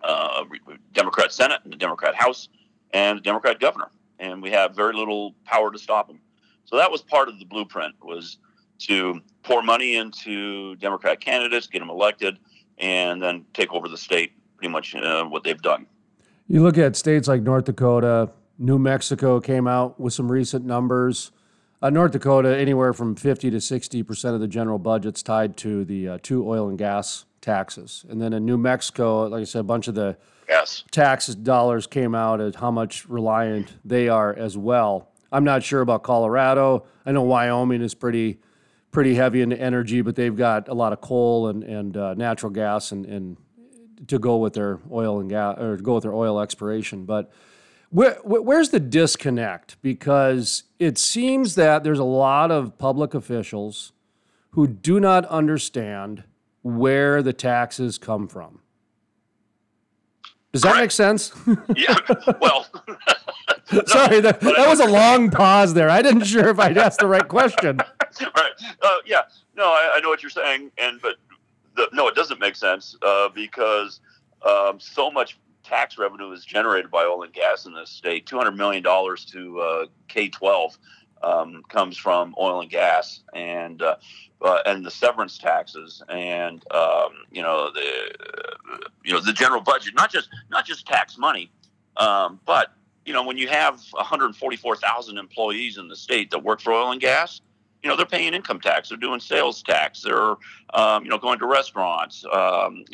uh, 0.05 0.45
Democrat 0.93 1.33
Senate 1.33 1.59
and 1.65 1.73
the 1.73 1.77
Democrat 1.77 2.15
House 2.15 2.51
and 2.93 3.19
the 3.19 3.23
Democrat 3.23 3.59
governor, 3.59 3.91
and 4.21 4.41
we 4.41 4.53
have 4.53 4.77
very 4.77 4.95
little 4.95 5.35
power 5.45 5.73
to 5.73 5.79
stop 5.79 6.07
them. 6.07 6.21
So 6.67 6.77
that 6.77 6.89
was 6.93 7.03
part 7.03 7.29
of 7.29 7.41
the 7.41 7.47
blueprint 7.47 7.97
was 8.01 8.39
to 8.87 9.21
pour 9.43 9.61
money 9.61 9.97
into 9.97 10.77
Democrat 10.77 11.21
candidates, 11.21 11.67
get 11.67 11.81
them 11.81 11.91
elected, 11.91 12.39
and 12.83 13.23
then 13.23 13.47
take 13.55 13.73
over 13.73 13.89
the 13.89 13.97
state. 13.97 14.33
Pretty 14.59 14.71
much 14.71 14.95
uh, 14.95 15.25
what 15.25 15.45
they've 15.45 15.61
done. 15.61 15.87
You 16.49 16.63
look 16.63 16.77
at 16.77 16.97
states 16.97 17.29
like 17.29 17.43
North 17.43 17.65
Dakota, 17.65 18.31
New 18.59 18.79
Mexico 18.79 19.41
came 19.41 19.67
out 19.67 19.99
with 19.99 20.13
some 20.13 20.31
recent 20.31 20.67
numbers. 20.67 21.31
Uh, 21.81 21.91
North 21.91 22.13
Dakota, 22.13 22.57
anywhere 22.57 22.93
from 22.93 23.17
50 23.17 23.51
to 23.51 23.61
60 23.61 24.03
percent 24.03 24.35
of 24.35 24.41
the 24.41 24.47
general 24.47 24.79
budget's 24.79 25.23
tied 25.23 25.57
to 25.59 25.85
the 25.85 26.09
uh, 26.09 26.19
two 26.23 26.47
oil 26.49 26.69
and 26.69 26.79
gas 26.79 27.25
taxes. 27.41 28.05
And 28.09 28.21
then 28.21 28.33
in 28.33 28.45
New 28.45 28.59
Mexico, 28.59 29.27
like 29.27 29.41
I 29.41 29.45
said, 29.45 29.61
a 29.61 29.65
bunch 29.65 29.89
of 29.89 29.95
the 29.95 30.17
yes. 30.49 30.85
tax 30.91 31.27
dollars 31.29 31.87
came 31.87 32.15
out 32.15 32.41
as 32.41 32.57
how 32.57 32.71
much 32.71 33.09
reliant 33.09 33.73
they 33.85 34.09
are 34.09 34.33
as 34.33 34.57
well. 34.57 35.09
I'm 35.33 35.45
not 35.45 35.63
sure 35.63 35.81
about 35.81 36.03
Colorado. 36.03 36.85
I 37.07 37.13
know 37.13 37.23
Wyoming 37.23 37.83
is 37.83 37.95
pretty 37.95 38.39
pretty 38.93 39.15
heavy 39.15 39.41
into 39.41 39.59
energy, 39.59 40.03
but 40.03 40.15
they've 40.15 40.37
got 40.37 40.69
a 40.69 40.75
lot 40.75 40.93
of 40.93 41.01
coal 41.01 41.49
and, 41.49 41.65
and 41.65 41.97
uh, 41.97 42.15
natural 42.15 42.53
gas 42.53 42.93
and, 42.93 43.05
and 43.07 43.37
to 44.07 44.19
go 44.19 44.37
with 44.37 44.53
their 44.53 44.79
oil 44.93 45.19
and 45.19 45.31
gas 45.31 45.59
or 45.59 45.77
go 45.79 45.95
with 45.95 46.05
their 46.05 46.15
oil 46.15 46.41
exploration. 46.41 47.05
But 47.05 47.33
where, 47.91 48.19
where's 48.23 48.69
the 48.71 48.81
disconnect? 48.81 49.77
Because 49.83 50.65
it 50.79 50.99
seems 50.99 51.55
that 51.57 51.85
there's 51.85 51.99
a 51.99 52.05
lot 52.05 52.51
of 52.51 52.79
public 52.79 53.15
officials 53.15 53.93
who 54.51 54.67
do 54.67 55.01
not 55.01 55.25
understand 55.27 56.25
where 56.63 57.23
the 57.23 57.33
taxes 57.33 57.99
come 57.99 58.29
from. 58.29 58.61
Does 60.53 60.63
that 60.63 60.77
make 60.77 60.91
sense? 60.91 61.33
yeah. 61.77 61.97
Well, 62.41 62.67
sorry, 63.87 64.21
that, 64.21 64.41
that 64.41 64.69
was 64.69 64.81
a 64.81 64.87
long 64.87 65.31
pause 65.31 65.73
there. 65.73 65.89
I 65.89 66.03
didn't 66.03 66.25
sure 66.25 66.49
if 66.49 66.59
I'd 66.59 66.77
asked 66.77 67.01
the 67.01 67.07
right 67.07 67.27
question. 67.27 67.79
right. 68.37 68.53
Uh, 68.83 68.99
yeah. 69.07 69.23
No, 69.57 69.65
I, 69.65 69.95
I, 69.97 70.01
know 70.01 70.09
what 70.09 70.23
you're 70.23 70.31
saying, 70.31 70.71
and 70.79 71.01
but 71.01 71.17
the, 71.77 71.89
no, 71.93 72.09
it 72.09 72.15
doesn't 72.15 72.41
make 72.41 72.57
sense 72.57 72.97
uh, 73.03 73.29
because 73.29 74.01
um, 74.47 74.79
so 74.81 75.11
much 75.11 75.39
tax 75.65 75.99
revenue 75.99 76.31
is 76.33 76.45
generated 76.45 76.91
by 76.91 77.05
oil 77.05 77.23
and 77.23 77.33
gas 77.33 77.67
in 77.67 77.75
this 77.75 77.91
state. 77.91 78.27
Two 78.27 78.37
hundred 78.37 78.57
million 78.57 78.83
dollars 78.83 79.25
to 79.27 79.61
uh, 79.61 79.87
K 80.09 80.29
twelve 80.29 80.77
um, 81.23 81.63
comes 81.69 81.97
from 81.97 82.35
oil 82.39 82.61
and 82.61 82.71
gas 82.71 83.21
and 83.35 83.83
uh, 83.83 83.97
uh, 84.41 84.59
and 84.67 84.85
the 84.85 84.91
severance 84.91 85.39
taxes 85.39 86.03
and 86.09 86.65
um, 86.73 87.13
you 87.31 87.43
know 87.43 87.71
the 87.73 88.15
uh, 88.73 88.79
you 89.05 89.13
know 89.13 89.21
the 89.21 89.33
general 89.33 89.61
budget 89.61 89.95
not 89.95 90.11
just 90.11 90.29
not 90.51 90.65
just 90.65 90.87
tax 90.87 91.17
money 91.17 91.51
um, 91.97 92.41
but 92.45 92.75
you 93.05 93.13
know 93.13 93.25
when 93.25 93.39
you 93.39 93.49
have 93.49 93.81
144,000 93.93 95.19
employees 95.19 95.79
in 95.79 95.89
the 95.89 95.97
state 95.97 96.31
that 96.31 96.43
work 96.43 96.61
for 96.61 96.73
oil 96.73 96.91
and 96.91 97.01
gas 97.01 97.41
you 97.83 97.91
know 97.91 97.97
they're 97.97 98.07
paying 98.07 98.35
income 98.35 98.61
tax 98.61 98.89
they're 98.89 98.99
doing 98.99 99.21
sales 99.21 99.63
tax 99.63 100.03
they're 100.03 100.37
um, 100.75 101.05
you 101.05 101.11
know 101.11 101.19
going 101.19 101.39
to 101.39 101.47
restaurants 101.47 102.25
um, 102.33 102.85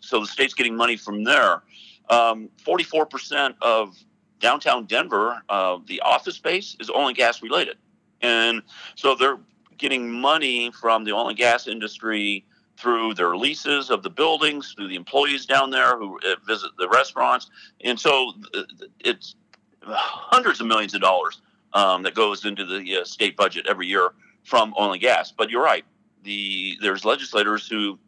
so 0.00 0.20
the 0.20 0.26
state's 0.26 0.54
getting 0.54 0.76
money 0.76 0.96
from 0.96 1.24
there 1.24 1.62
44% 2.10 3.46
um, 3.46 3.54
of 3.60 3.96
downtown 4.40 4.86
Denver, 4.86 5.42
uh, 5.48 5.78
the 5.86 6.00
office 6.00 6.36
space 6.36 6.76
is 6.80 6.90
oil 6.90 7.08
and 7.08 7.16
gas 7.16 7.42
related. 7.42 7.76
And 8.22 8.62
so 8.94 9.14
they're 9.14 9.38
getting 9.76 10.10
money 10.10 10.70
from 10.72 11.04
the 11.04 11.12
oil 11.12 11.28
and 11.28 11.36
gas 11.36 11.66
industry 11.66 12.44
through 12.76 13.14
their 13.14 13.36
leases 13.36 13.90
of 13.90 14.02
the 14.02 14.10
buildings, 14.10 14.74
through 14.76 14.88
the 14.88 14.94
employees 14.94 15.46
down 15.46 15.70
there 15.70 15.98
who 15.98 16.18
uh, 16.20 16.36
visit 16.46 16.70
the 16.78 16.88
restaurants. 16.88 17.50
And 17.82 17.98
so 17.98 18.32
uh, 18.54 18.62
it's 19.00 19.34
hundreds 19.82 20.60
of 20.60 20.66
millions 20.66 20.94
of 20.94 21.00
dollars 21.00 21.40
um, 21.72 22.02
that 22.04 22.14
goes 22.14 22.44
into 22.44 22.64
the 22.64 22.98
uh, 22.98 23.04
state 23.04 23.36
budget 23.36 23.66
every 23.68 23.86
year 23.86 24.10
from 24.48 24.74
oil 24.78 24.92
and 24.92 25.00
gas. 25.00 25.32
But 25.32 25.50
you're 25.50 25.62
right. 25.62 25.84
The 26.24 26.76
there's 26.82 27.04
legislators 27.04 27.68
who 27.68 27.98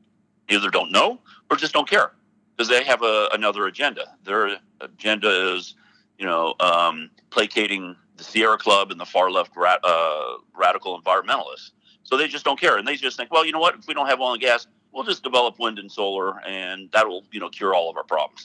either 0.48 0.70
don't 0.70 0.90
know 0.90 1.20
or 1.50 1.56
just 1.56 1.72
don't 1.72 1.88
care 1.88 2.12
because 2.56 2.68
they 2.68 2.82
have 2.84 3.02
a, 3.02 3.28
another 3.32 3.66
agenda. 3.66 4.16
Their 4.24 4.56
agenda 4.80 5.54
is 5.54 5.74
you 6.20 6.26
know, 6.26 6.54
um, 6.60 7.10
placating 7.30 7.96
the 8.16 8.22
Sierra 8.22 8.58
Club 8.58 8.90
and 8.90 9.00
the 9.00 9.06
far 9.06 9.30
left 9.30 9.52
uh, 9.56 10.22
radical 10.54 11.00
environmentalists. 11.00 11.70
So 12.02 12.16
they 12.16 12.28
just 12.28 12.44
don't 12.44 12.60
care, 12.60 12.76
and 12.76 12.86
they 12.86 12.96
just 12.96 13.16
think, 13.16 13.32
well, 13.32 13.44
you 13.44 13.52
know 13.52 13.58
what? 13.58 13.76
If 13.76 13.86
we 13.86 13.94
don't 13.94 14.06
have 14.06 14.20
oil 14.20 14.34
and 14.34 14.40
gas, 14.40 14.66
we'll 14.92 15.04
just 15.04 15.22
develop 15.22 15.58
wind 15.58 15.78
and 15.78 15.90
solar, 15.90 16.38
and 16.46 16.90
that 16.92 17.08
will, 17.08 17.24
you 17.32 17.40
know, 17.40 17.48
cure 17.48 17.74
all 17.74 17.88
of 17.88 17.96
our 17.96 18.04
problems. 18.04 18.44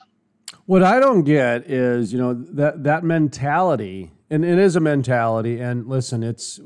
What 0.67 0.83
I 0.83 0.99
don't 0.99 1.23
get 1.23 1.69
is, 1.69 2.13
you 2.13 2.19
know, 2.19 2.33
that 2.33 2.83
that 2.85 3.03
mentality, 3.03 4.11
and 4.29 4.43
it 4.45 4.59
is 4.59 4.75
a 4.75 4.79
mentality. 4.79 5.59
And 5.59 5.87
listen, 5.87 6.23
it's 6.23 6.59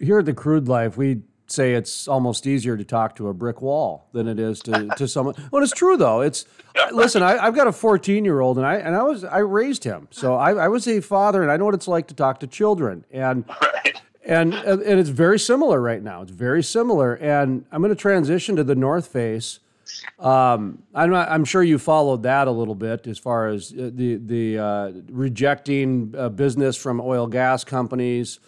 here 0.00 0.18
at 0.18 0.26
the 0.26 0.34
Crude 0.34 0.68
Life, 0.68 0.96
we 0.96 1.22
say 1.48 1.74
it's 1.74 2.08
almost 2.08 2.46
easier 2.46 2.76
to 2.76 2.84
talk 2.84 3.14
to 3.16 3.28
a 3.28 3.34
brick 3.34 3.62
wall 3.62 4.08
than 4.12 4.26
it 4.28 4.38
is 4.38 4.60
to, 4.60 4.88
to 4.96 5.08
someone. 5.08 5.34
Well, 5.50 5.62
it's 5.62 5.72
true 5.72 5.96
though. 5.96 6.20
It's 6.20 6.44
listen. 6.92 7.22
I, 7.22 7.44
have 7.44 7.54
got 7.54 7.66
a 7.66 7.72
14 7.72 8.24
year 8.24 8.40
old, 8.40 8.58
and 8.58 8.66
I 8.66 8.76
and 8.76 8.94
I 8.94 9.02
was 9.02 9.24
I 9.24 9.38
raised 9.38 9.84
him, 9.84 10.08
so 10.10 10.34
I, 10.34 10.52
I 10.52 10.68
was 10.68 10.86
a 10.86 11.00
father, 11.00 11.42
and 11.42 11.50
I 11.50 11.56
know 11.56 11.64
what 11.64 11.74
it's 11.74 11.88
like 11.88 12.08
to 12.08 12.14
talk 12.14 12.40
to 12.40 12.46
children, 12.46 13.04
and 13.10 13.44
right. 13.62 14.00
and 14.24 14.54
and 14.54 14.82
it's 14.82 15.10
very 15.10 15.38
similar 15.38 15.80
right 15.80 16.02
now. 16.02 16.22
It's 16.22 16.32
very 16.32 16.62
similar, 16.62 17.14
and 17.14 17.64
I'm 17.70 17.80
going 17.80 17.94
to 17.94 18.00
transition 18.00 18.56
to 18.56 18.64
the 18.64 18.74
North 18.74 19.08
Face. 19.08 19.60
Um, 20.18 20.82
I'm 20.94 21.10
not, 21.10 21.30
I'm 21.30 21.44
sure 21.44 21.62
you 21.62 21.78
followed 21.78 22.22
that 22.24 22.48
a 22.48 22.50
little 22.50 22.74
bit 22.74 23.06
as 23.06 23.18
far 23.18 23.48
as 23.48 23.72
uh, 23.72 23.90
the 23.92 24.16
the 24.16 24.58
uh, 24.58 24.92
rejecting 25.08 26.14
uh, 26.16 26.28
business 26.28 26.76
from 26.76 27.00
oil 27.00 27.26
gas 27.26 27.64
companies 27.64 28.40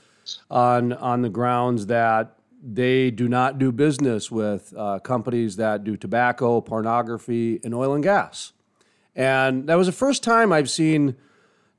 on 0.51 0.93
on 0.95 1.23
the 1.23 1.29
grounds 1.29 1.87
that 1.87 2.39
they 2.63 3.11
do 3.11 3.29
not 3.29 3.59
do 3.59 3.71
business 3.71 4.31
with 4.31 4.75
uh, 4.77 4.99
companies 4.99 5.57
that 5.57 5.85
do 5.85 5.97
tobacco, 5.97 6.61
pornography, 6.61 7.61
and 7.63 7.75
oil 7.75 7.95
and 7.95 8.03
gas. 8.03 8.53
And 9.15 9.69
that 9.69 9.77
was 9.77 9.87
the 9.87 9.93
first 9.93 10.23
time 10.23 10.53
I've 10.53 10.71
seen 10.71 11.17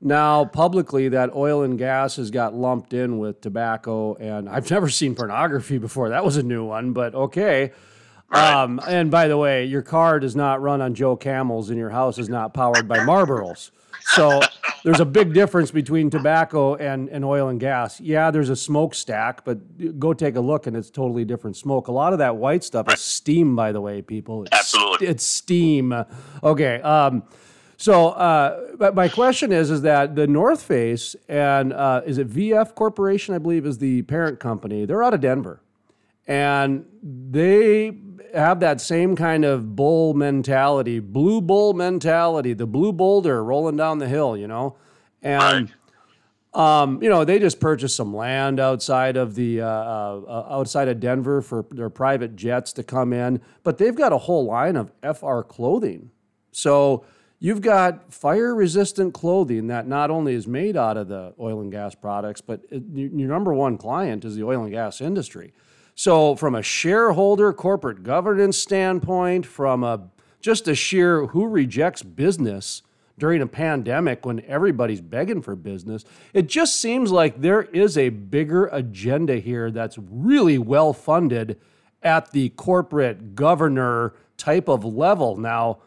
now 0.00 0.46
publicly 0.46 1.08
that 1.08 1.34
oil 1.34 1.62
and 1.62 1.78
gas 1.78 2.16
has 2.16 2.30
got 2.30 2.54
lumped 2.54 2.94
in 2.94 3.18
with 3.18 3.40
tobacco. 3.40 4.14
And 4.14 4.48
I've 4.48 4.70
never 4.70 4.88
seen 4.88 5.14
pornography 5.14 5.78
before. 5.78 6.08
That 6.08 6.24
was 6.24 6.36
a 6.36 6.42
new 6.42 6.64
one, 6.64 6.92
but 6.92 7.14
okay. 7.14 7.72
Um, 8.30 8.80
and 8.86 9.10
by 9.10 9.28
the 9.28 9.36
way, 9.36 9.64
your 9.64 9.82
car 9.82 10.20
does 10.20 10.36
not 10.36 10.62
run 10.62 10.80
on 10.80 10.94
Joe 10.94 11.16
Camels 11.16 11.70
and 11.70 11.78
your 11.78 11.90
house 11.90 12.18
is 12.18 12.28
not 12.28 12.54
powered 12.54 12.86
by 12.86 12.98
Marlboros. 12.98 13.70
So 14.02 14.40
there's 14.84 15.00
a 15.00 15.04
big 15.04 15.34
difference 15.34 15.70
between 15.70 16.10
tobacco 16.10 16.76
and, 16.76 17.08
and 17.08 17.24
oil 17.24 17.48
and 17.48 17.60
gas. 17.60 18.00
Yeah, 18.00 18.30
there's 18.30 18.48
a 18.48 18.56
smokestack, 18.56 19.44
but 19.44 19.98
go 19.98 20.12
take 20.14 20.36
a 20.36 20.40
look 20.40 20.66
and 20.66 20.76
it's 20.76 20.90
totally 20.90 21.24
different 21.24 21.56
smoke. 21.56 21.88
A 21.88 21.92
lot 21.92 22.12
of 22.12 22.20
that 22.20 22.36
white 22.36 22.64
stuff 22.64 22.92
is 22.92 23.00
steam, 23.00 23.56
by 23.56 23.72
the 23.72 23.80
way, 23.80 24.00
people. 24.00 24.44
It's, 24.44 24.52
Absolutely. 24.52 25.06
It's 25.08 25.24
steam. 25.24 25.92
Okay. 26.42 26.80
Um, 26.82 27.24
so 27.76 28.10
uh, 28.10 28.90
my 28.94 29.08
question 29.08 29.52
is, 29.52 29.70
is 29.70 29.82
that 29.82 30.14
the 30.14 30.26
North 30.26 30.62
Face 30.62 31.16
and 31.28 31.72
uh, 31.72 32.02
is 32.04 32.18
it 32.18 32.28
VF 32.28 32.74
Corporation, 32.74 33.34
I 33.34 33.38
believe, 33.38 33.64
is 33.66 33.78
the 33.78 34.02
parent 34.02 34.38
company. 34.38 34.84
They're 34.84 35.02
out 35.02 35.14
of 35.14 35.20
Denver. 35.20 35.62
And 36.30 36.86
they 37.02 37.98
have 38.32 38.60
that 38.60 38.80
same 38.80 39.16
kind 39.16 39.44
of 39.44 39.74
bull 39.74 40.14
mentality, 40.14 41.00
blue 41.00 41.40
bull 41.40 41.74
mentality, 41.74 42.52
the 42.52 42.68
blue 42.68 42.92
boulder 42.92 43.42
rolling 43.42 43.76
down 43.76 43.98
the 43.98 44.08
hill, 44.08 44.36
you 44.36 44.46
know, 44.48 44.76
and. 45.20 45.72
Um, 46.52 47.00
you 47.00 47.08
know, 47.08 47.24
they 47.24 47.38
just 47.38 47.60
purchased 47.60 47.94
some 47.94 48.12
land 48.12 48.58
outside 48.58 49.16
of 49.16 49.36
the 49.36 49.60
uh, 49.60 49.66
uh, 49.68 50.46
outside 50.50 50.88
of 50.88 50.98
Denver 50.98 51.42
for 51.42 51.64
their 51.70 51.90
private 51.90 52.34
jets 52.34 52.72
to 52.72 52.82
come 52.82 53.12
in, 53.12 53.40
but 53.62 53.78
they've 53.78 53.94
got 53.94 54.12
a 54.12 54.18
whole 54.18 54.46
line 54.46 54.74
of 54.74 54.90
FR 55.00 55.42
clothing. 55.42 56.10
So 56.50 57.04
you've 57.38 57.60
got 57.60 58.12
fire 58.12 58.52
resistant 58.52 59.14
clothing 59.14 59.68
that 59.68 59.86
not 59.86 60.10
only 60.10 60.34
is 60.34 60.48
made 60.48 60.76
out 60.76 60.96
of 60.96 61.06
the 61.06 61.34
oil 61.38 61.60
and 61.60 61.70
gas 61.70 61.94
products, 61.94 62.40
but 62.40 62.62
it, 62.68 62.82
your 62.92 63.28
number 63.28 63.54
one 63.54 63.78
client 63.78 64.24
is 64.24 64.34
the 64.34 64.42
oil 64.42 64.64
and 64.64 64.72
gas 64.72 65.00
industry. 65.00 65.52
So, 66.02 66.34
from 66.34 66.54
a 66.54 66.62
shareholder 66.62 67.52
corporate 67.52 68.02
governance 68.02 68.56
standpoint, 68.56 69.44
from 69.44 69.84
a 69.84 70.08
just 70.40 70.66
a 70.66 70.74
sheer 70.74 71.26
who 71.26 71.46
rejects 71.46 72.02
business 72.02 72.80
during 73.18 73.42
a 73.42 73.46
pandemic 73.46 74.24
when 74.24 74.42
everybody's 74.46 75.02
begging 75.02 75.42
for 75.42 75.54
business, 75.54 76.06
it 76.32 76.46
just 76.46 76.76
seems 76.76 77.12
like 77.12 77.42
there 77.42 77.64
is 77.64 77.98
a 77.98 78.08
bigger 78.08 78.68
agenda 78.68 79.36
here 79.40 79.70
that's 79.70 79.98
really 79.98 80.56
well 80.56 80.94
funded 80.94 81.60
at 82.02 82.32
the 82.32 82.48
corporate 82.48 83.34
governor 83.34 84.14
type 84.38 84.68
of 84.68 84.86
level. 84.86 85.36
Now, 85.36 85.80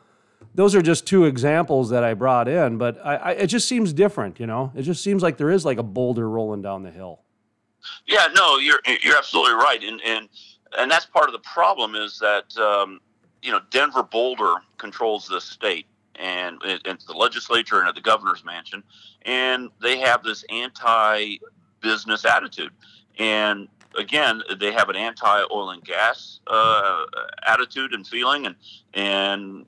those 0.53 0.75
are 0.75 0.83
just 0.83 1.07
two 1.07 1.25
examples 1.25 1.89
that 1.89 2.03
I 2.03 2.13
brought 2.13 2.47
in, 2.47 2.77
but 2.77 3.03
I, 3.03 3.15
I, 3.15 3.31
it 3.31 3.47
just 3.47 3.67
seems 3.67 3.91
different, 3.91 4.39
you 4.39 4.45
know? 4.45 4.71
It 4.75 4.83
just 4.83 5.03
seems 5.03 5.23
like 5.23 5.37
there 5.37 5.49
is 5.49 5.65
like 5.65 5.79
a 5.79 5.83
boulder 5.83 6.29
rolling 6.29 6.61
down 6.61 6.83
the 6.83 6.91
hill. 6.91 7.23
Yeah, 8.05 8.27
no, 8.35 8.57
you're 8.57 8.79
you're 9.01 9.17
absolutely 9.17 9.55
right, 9.55 9.83
and 9.83 10.01
and 10.05 10.29
and 10.77 10.89
that's 10.89 11.05
part 11.05 11.27
of 11.27 11.33
the 11.33 11.39
problem 11.39 11.95
is 11.95 12.19
that 12.19 12.55
um, 12.57 12.99
you 13.41 13.51
know 13.51 13.59
Denver 13.71 14.03
Boulder 14.03 14.55
controls 14.77 15.27
the 15.27 15.41
state 15.41 15.87
and 16.15 16.59
it's 16.63 17.05
the 17.05 17.13
legislature 17.13 17.79
and 17.79 17.87
at 17.87 17.95
the 17.95 18.01
governor's 18.01 18.45
mansion, 18.45 18.83
and 19.23 19.69
they 19.81 19.99
have 19.99 20.23
this 20.23 20.45
anti-business 20.49 22.25
attitude, 22.25 22.71
and 23.19 23.67
again 23.97 24.41
they 24.59 24.71
have 24.71 24.89
an 24.89 24.95
anti-oil 24.95 25.71
and 25.71 25.83
gas 25.83 26.39
uh, 26.47 27.05
attitude 27.45 27.93
and 27.93 28.07
feeling, 28.07 28.45
and 28.45 28.55
and 28.93 29.65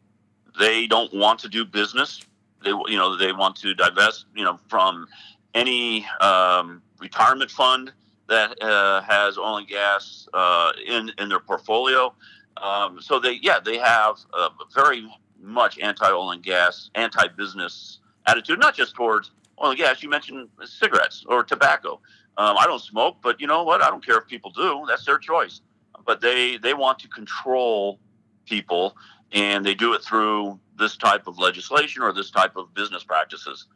they 0.59 0.87
don't 0.87 1.13
want 1.13 1.39
to 1.39 1.49
do 1.49 1.65
business. 1.65 2.21
They 2.63 2.69
you 2.69 2.97
know 2.97 3.15
they 3.17 3.31
want 3.31 3.55
to 3.57 3.73
divest 3.73 4.25
you 4.35 4.43
know 4.43 4.59
from 4.67 5.07
any 5.53 6.05
um, 6.21 6.81
retirement 6.99 7.49
fund 7.49 7.91
that 8.27 8.61
uh, 8.61 9.01
has 9.01 9.37
oil 9.37 9.57
and 9.57 9.67
gas 9.67 10.27
uh, 10.33 10.71
in 10.85 11.11
in 11.19 11.29
their 11.29 11.39
portfolio. 11.39 12.13
Um, 12.57 13.01
so 13.01 13.19
they 13.19 13.39
yeah 13.41 13.59
they 13.59 13.77
have 13.77 14.17
a 14.33 14.49
very 14.73 15.07
much 15.39 15.79
anti 15.79 16.09
oil 16.09 16.31
and 16.31 16.43
gas, 16.43 16.89
anti 16.95 17.27
business 17.27 17.99
attitude, 18.25 18.59
not 18.59 18.75
just 18.75 18.95
towards 18.95 19.31
oil 19.63 19.71
and 19.71 19.77
gas. 19.77 20.01
You 20.01 20.09
mentioned 20.09 20.49
cigarettes 20.63 21.25
or 21.27 21.43
tobacco. 21.43 21.99
Um, 22.37 22.57
I 22.57 22.65
don't 22.65 22.81
smoke, 22.81 23.17
but 23.21 23.39
you 23.39 23.47
know 23.47 23.63
what? 23.63 23.81
I 23.81 23.89
don't 23.89 24.05
care 24.05 24.17
if 24.17 24.27
people 24.27 24.51
do. 24.51 24.83
That's 24.87 25.05
their 25.05 25.17
choice. 25.17 25.61
But 26.05 26.21
they 26.21 26.57
they 26.57 26.73
want 26.73 26.99
to 26.99 27.07
control 27.07 27.99
people, 28.45 28.95
and 29.31 29.65
they 29.65 29.73
do 29.73 29.93
it 29.93 30.03
through 30.03 30.59
this 30.77 30.97
type 30.97 31.27
of 31.27 31.37
legislation 31.37 32.03
or 32.03 32.11
this 32.11 32.31
type 32.31 32.55
of 32.57 32.73
business 32.73 33.03
practices. 33.03 33.67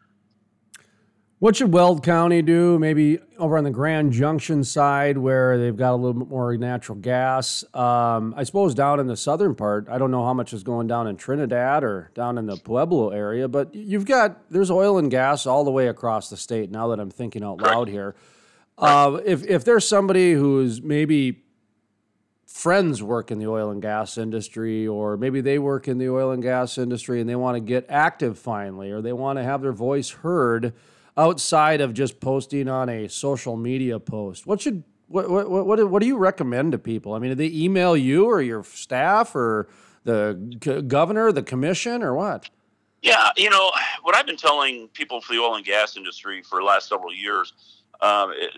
What 1.39 1.55
should 1.55 1.71
Weld 1.71 2.03
County 2.03 2.41
do? 2.41 2.77
Maybe 2.79 3.17
over 3.37 3.57
on 3.57 3.63
the 3.63 3.71
Grand 3.71 4.11
Junction 4.11 4.61
side 4.65 5.17
where 5.17 5.57
they've 5.57 5.75
got 5.75 5.93
a 5.93 5.95
little 5.95 6.25
bit 6.25 6.27
more 6.27 6.57
natural 6.57 6.97
gas. 6.97 7.63
Um, 7.73 8.33
I 8.35 8.43
suppose 8.43 8.75
down 8.75 8.99
in 8.99 9.07
the 9.07 9.15
southern 9.15 9.55
part, 9.55 9.87
I 9.89 9.97
don't 9.97 10.11
know 10.11 10.25
how 10.25 10.33
much 10.33 10.51
is 10.51 10.63
going 10.63 10.87
down 10.87 11.07
in 11.07 11.15
Trinidad 11.15 11.81
or 11.81 12.11
down 12.13 12.37
in 12.37 12.45
the 12.45 12.57
Pueblo 12.57 13.11
area, 13.11 13.47
but 13.47 13.73
you've 13.73 14.03
got, 14.03 14.51
there's 14.51 14.69
oil 14.69 14.97
and 14.97 15.09
gas 15.09 15.45
all 15.45 15.63
the 15.63 15.71
way 15.71 15.87
across 15.87 16.29
the 16.29 16.35
state 16.35 16.71
now 16.71 16.89
that 16.89 16.99
I'm 16.99 17.09
thinking 17.09 17.41
out 17.41 17.61
loud 17.61 17.87
here. 17.87 18.15
Uh, 18.77 19.21
if, 19.25 19.45
if 19.45 19.63
there's 19.63 19.87
somebody 19.87 20.33
who's 20.33 20.81
maybe 20.81 21.41
friends 22.45 23.01
work 23.01 23.31
in 23.31 23.39
the 23.39 23.47
oil 23.47 23.71
and 23.71 23.81
gas 23.81 24.17
industry, 24.17 24.85
or 24.85 25.15
maybe 25.15 25.39
they 25.39 25.57
work 25.57 25.87
in 25.87 25.99
the 25.99 26.09
oil 26.09 26.31
and 26.31 26.43
gas 26.43 26.77
industry 26.77 27.21
and 27.21 27.29
they 27.29 27.37
want 27.37 27.55
to 27.55 27.61
get 27.61 27.85
active 27.87 28.37
finally, 28.37 28.91
or 28.91 29.01
they 29.01 29.13
want 29.13 29.39
to 29.39 29.43
have 29.43 29.61
their 29.61 29.71
voice 29.71 30.09
heard 30.09 30.73
outside 31.17 31.81
of 31.81 31.93
just 31.93 32.19
posting 32.19 32.67
on 32.67 32.89
a 32.89 33.07
social 33.07 33.57
media 33.57 33.99
post? 33.99 34.47
What 34.47 34.61
should 34.61 34.83
what 35.07 35.29
what 35.29 35.49
what, 35.49 35.89
what 35.89 36.01
do 36.01 36.07
you 36.07 36.17
recommend 36.17 36.71
to 36.71 36.77
people? 36.77 37.13
I 37.13 37.19
mean, 37.19 37.31
do 37.31 37.35
they 37.35 37.51
email 37.51 37.97
you 37.97 38.25
or 38.25 38.41
your 38.41 38.63
staff 38.63 39.35
or 39.35 39.67
the 40.03 40.83
governor, 40.87 41.31
the 41.31 41.43
commission, 41.43 42.03
or 42.03 42.13
what? 42.13 42.49
Yeah, 43.01 43.29
you 43.37 43.49
know 43.49 43.71
what 44.03 44.15
I've 44.15 44.25
been 44.25 44.37
telling 44.37 44.87
people 44.89 45.21
for 45.21 45.33
the 45.33 45.39
oil 45.39 45.55
and 45.55 45.65
gas 45.65 45.95
industry 45.97 46.43
for 46.43 46.59
the 46.59 46.65
last 46.65 46.89
several 46.89 47.13
years. 47.13 47.53
Um, 48.01 48.31
it, 48.33 48.51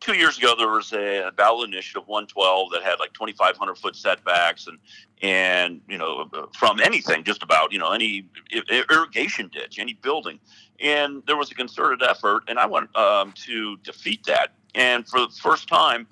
two 0.00 0.14
years 0.14 0.36
ago, 0.36 0.54
there 0.56 0.68
was 0.68 0.92
a 0.92 1.30
ballot 1.36 1.68
initiative 1.68 2.02
112 2.06 2.70
that 2.72 2.82
had 2.82 2.98
like 2.98 3.12
2,500 3.12 3.78
foot 3.78 3.94
setbacks, 3.94 4.66
and 4.66 4.78
and 5.22 5.80
you 5.88 5.98
know 5.98 6.28
from 6.56 6.80
anything, 6.80 7.24
just 7.24 7.42
about 7.42 7.72
you 7.72 7.78
know 7.78 7.92
any 7.92 8.26
irrigation 8.90 9.48
ditch, 9.52 9.78
any 9.78 9.94
building, 9.94 10.40
and 10.80 11.22
there 11.26 11.36
was 11.36 11.50
a 11.50 11.54
concerted 11.54 12.02
effort, 12.02 12.44
and 12.48 12.58
I 12.58 12.66
went 12.66 12.94
um, 12.96 13.32
to 13.46 13.76
defeat 13.78 14.24
that. 14.24 14.52
And 14.74 15.06
for 15.06 15.20
the 15.20 15.28
first 15.28 15.68
time, 15.68 16.06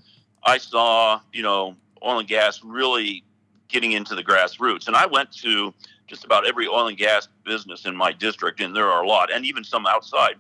I 0.44 0.58
saw 0.58 1.20
you 1.32 1.42
know 1.42 1.76
oil 2.04 2.20
and 2.20 2.28
gas 2.28 2.62
really 2.62 3.25
getting 3.68 3.92
into 3.92 4.14
the 4.14 4.25
grassroots, 4.25 4.87
and 4.87 4.96
I 4.96 5.06
went 5.06 5.32
to 5.38 5.72
just 6.06 6.25
about 6.25 6.46
every 6.46 6.66
oil 6.66 6.88
and 6.88 6.96
gas 6.96 7.28
business 7.44 7.84
in 7.84 7.94
my 7.94 8.12
district, 8.12 8.60
and 8.60 8.75
there 8.75 8.90
are 8.90 9.02
a 9.02 9.06
lot, 9.06 9.32
and 9.32 9.44
even 9.44 9.62
some 9.62 9.87
outside. 9.87 10.37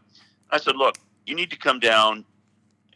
I 0.50 0.58
said, 0.58 0.76
look, 0.76 0.96
you 1.26 1.34
need 1.34 1.50
to 1.50 1.58
come 1.58 1.78
down 1.78 2.24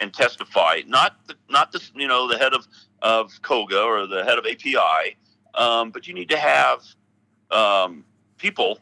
and 0.00 0.12
testify, 0.12 0.80
not 0.86 1.16
the, 1.26 1.34
not 1.50 1.70
the 1.70 1.82
you 1.94 2.08
know 2.08 2.28
the 2.28 2.38
head 2.38 2.54
of 2.54 2.66
of 3.02 3.30
COGA 3.42 3.80
or 3.80 4.06
the 4.06 4.24
head 4.24 4.38
of 4.38 4.46
API, 4.46 5.16
um, 5.54 5.90
but 5.90 6.08
you 6.08 6.14
need 6.14 6.28
to 6.30 6.38
have 6.38 6.82
um, 7.50 8.04
people, 8.38 8.78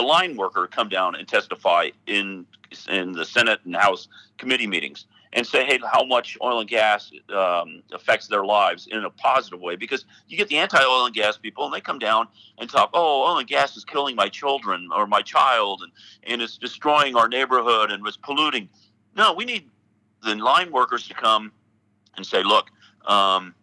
the 0.00 0.06
line 0.06 0.34
worker, 0.34 0.66
come 0.66 0.88
down 0.88 1.14
and 1.14 1.28
testify 1.28 1.90
in 2.06 2.46
in 2.88 3.12
the 3.12 3.24
Senate 3.24 3.60
and 3.64 3.76
House 3.76 4.08
committee 4.38 4.66
meetings 4.66 5.04
and 5.32 5.46
say, 5.46 5.64
hey, 5.64 5.78
how 5.92 6.04
much 6.04 6.38
oil 6.42 6.60
and 6.60 6.68
gas 6.68 7.12
um, 7.36 7.82
affects 7.92 8.26
their 8.26 8.44
lives 8.44 8.88
in 8.90 9.04
a 9.04 9.10
positive 9.10 9.60
way. 9.60 9.76
Because 9.76 10.04
you 10.28 10.36
get 10.36 10.48
the 10.48 10.56
anti 10.56 10.82
oil 10.82 11.04
and 11.04 11.14
gas 11.14 11.36
people, 11.36 11.64
and 11.66 11.74
they 11.74 11.80
come 11.80 11.98
down 11.98 12.28
and 12.58 12.70
talk, 12.70 12.90
oh, 12.94 13.28
oil 13.28 13.38
and 13.38 13.46
gas 13.46 13.76
is 13.76 13.84
killing 13.84 14.16
my 14.16 14.28
children 14.28 14.88
or 14.94 15.06
my 15.06 15.20
child, 15.20 15.82
and, 15.82 15.92
and 16.24 16.40
it's 16.40 16.56
destroying 16.56 17.14
our 17.14 17.28
neighborhood 17.28 17.90
and 17.90 18.06
it's 18.06 18.16
polluting. 18.16 18.68
No, 19.14 19.34
we 19.34 19.44
need 19.44 19.68
the 20.24 20.34
line 20.36 20.72
workers 20.72 21.06
to 21.08 21.14
come 21.14 21.52
and 22.16 22.24
say, 22.24 22.42
look, 22.42 22.70
um, 23.06 23.54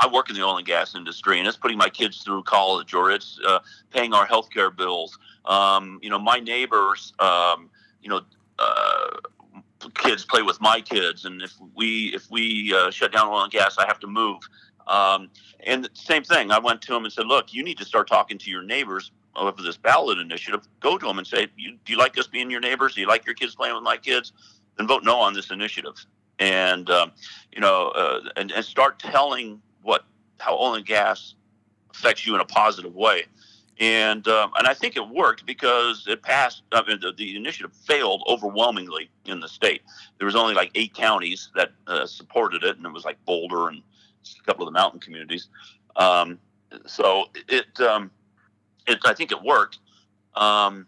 I 0.00 0.08
work 0.08 0.30
in 0.30 0.34
the 0.34 0.42
oil 0.42 0.56
and 0.56 0.66
gas 0.66 0.94
industry, 0.94 1.38
and 1.38 1.46
it's 1.46 1.58
putting 1.58 1.76
my 1.76 1.90
kids 1.90 2.22
through 2.22 2.42
college, 2.44 2.94
or 2.94 3.10
it's 3.10 3.38
uh, 3.46 3.58
paying 3.90 4.14
our 4.14 4.26
healthcare 4.26 4.74
bills. 4.74 5.18
Um, 5.44 6.00
you 6.02 6.08
know, 6.08 6.18
my 6.18 6.38
neighbors, 6.38 7.12
um, 7.18 7.68
you 8.02 8.08
know, 8.08 8.22
uh, 8.58 9.16
kids 9.94 10.24
play 10.24 10.40
with 10.40 10.58
my 10.58 10.80
kids, 10.80 11.26
and 11.26 11.42
if 11.42 11.52
we 11.76 12.14
if 12.14 12.30
we 12.30 12.74
uh, 12.74 12.90
shut 12.90 13.12
down 13.12 13.28
oil 13.28 13.42
and 13.42 13.52
gas, 13.52 13.76
I 13.76 13.86
have 13.86 14.00
to 14.00 14.06
move. 14.06 14.38
Um, 14.86 15.28
and 15.66 15.88
same 15.92 16.24
thing, 16.24 16.50
I 16.50 16.58
went 16.58 16.80
to 16.82 16.94
him 16.96 17.04
and 17.04 17.12
said, 17.12 17.26
"Look, 17.26 17.52
you 17.52 17.62
need 17.62 17.76
to 17.78 17.84
start 17.84 18.08
talking 18.08 18.38
to 18.38 18.50
your 18.50 18.62
neighbors 18.62 19.12
over 19.36 19.60
this 19.62 19.76
ballot 19.76 20.18
initiative. 20.18 20.66
Go 20.80 20.96
to 20.96 21.06
them 21.06 21.18
and 21.18 21.26
say, 21.26 21.46
"Do 21.46 21.92
you 21.92 21.98
like 21.98 22.16
us 22.16 22.26
being 22.26 22.50
your 22.50 22.60
neighbors? 22.60 22.94
Do 22.94 23.02
you 23.02 23.06
like 23.06 23.26
your 23.26 23.34
kids 23.34 23.54
playing 23.54 23.74
with 23.74 23.84
my 23.84 23.98
kids? 23.98 24.32
Then 24.78 24.86
vote 24.86 25.04
no 25.04 25.16
on 25.20 25.34
this 25.34 25.50
initiative." 25.50 26.06
And 26.38 26.88
um, 26.88 27.12
you 27.52 27.60
know, 27.60 27.88
uh, 27.88 28.20
and, 28.36 28.50
and 28.50 28.64
start 28.64 28.98
telling 28.98 29.60
what 29.82 30.04
how 30.38 30.56
oil 30.56 30.74
and 30.74 30.86
gas 30.86 31.34
affects 31.90 32.26
you 32.26 32.34
in 32.34 32.40
a 32.40 32.44
positive 32.44 32.94
way 32.94 33.24
and 33.80 34.28
um, 34.28 34.52
and 34.58 34.68
I 34.68 34.74
think 34.74 34.96
it 34.96 35.08
worked 35.08 35.46
because 35.46 36.04
it 36.06 36.22
passed. 36.22 36.62
I 36.70 36.82
mean, 36.86 37.00
the, 37.00 37.12
the, 37.12 37.34
initiative 37.34 37.72
failed 37.72 38.22
overwhelmingly 38.28 39.10
in 39.24 39.40
the 39.40 39.48
state. 39.48 39.80
There 40.18 40.26
was 40.26 40.36
only 40.36 40.52
like 40.52 40.70
eight 40.74 40.92
counties 40.92 41.50
that 41.56 41.72
uh, 41.86 42.06
supported 42.06 42.62
it, 42.62 42.76
and 42.76 42.84
it 42.84 42.92
was 42.92 43.06
like 43.06 43.16
Boulder 43.24 43.68
and 43.68 43.82
a 44.38 44.44
couple 44.44 44.68
of 44.68 44.72
the 44.72 44.78
mountain 44.78 45.00
communities. 45.00 45.48
Um, 45.96 46.38
so 46.86 47.24
it, 47.48 47.80
um, 47.80 48.10
it, 48.86 48.98
I 49.06 49.14
think 49.14 49.32
it 49.32 49.42
worked, 49.42 49.78
um, 50.34 50.86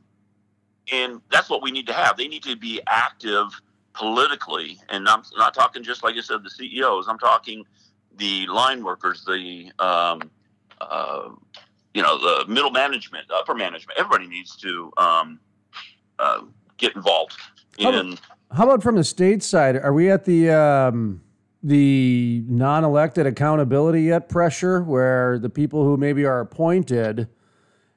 and 0.92 1.22
that's 1.30 1.48
what 1.48 1.62
we 1.62 1.70
need 1.70 1.86
to 1.86 1.94
have. 1.94 2.18
They 2.18 2.28
need 2.28 2.42
to 2.42 2.56
be 2.56 2.78
active 2.86 3.46
politically, 3.94 4.78
and 4.90 5.08
I'm 5.08 5.22
not 5.36 5.54
talking 5.54 5.82
just 5.82 6.04
like 6.04 6.16
I 6.16 6.20
said, 6.20 6.44
the 6.44 6.50
CEOs. 6.50 7.08
I'm 7.08 7.18
talking 7.18 7.64
the 8.18 8.46
line 8.46 8.84
workers, 8.84 9.24
the 9.24 9.72
um, 9.78 10.30
uh, 10.80 11.30
you 11.94 12.02
know, 12.02 12.18
the 12.18 12.46
middle 12.48 12.70
management, 12.70 13.30
upper 13.30 13.54
management, 13.54 13.98
everybody 13.98 14.26
needs 14.26 14.56
to 14.56 14.92
um, 14.96 15.38
uh, 16.18 16.42
get 16.78 16.96
involved. 16.96 17.36
In, 17.78 17.84
how, 17.84 17.90
about, 17.90 18.20
how 18.52 18.64
about 18.64 18.82
from 18.82 18.96
the 18.96 19.04
state 19.04 19.42
side? 19.42 19.76
Are 19.76 19.92
we 19.92 20.10
at 20.10 20.24
the 20.24 20.50
um, 20.50 21.22
the 21.62 22.42
non-elected 22.48 23.26
accountability 23.26 24.02
yet 24.02 24.28
pressure, 24.28 24.82
where 24.82 25.38
the 25.38 25.50
people 25.50 25.84
who 25.84 25.96
maybe 25.96 26.24
are 26.24 26.40
appointed? 26.40 27.28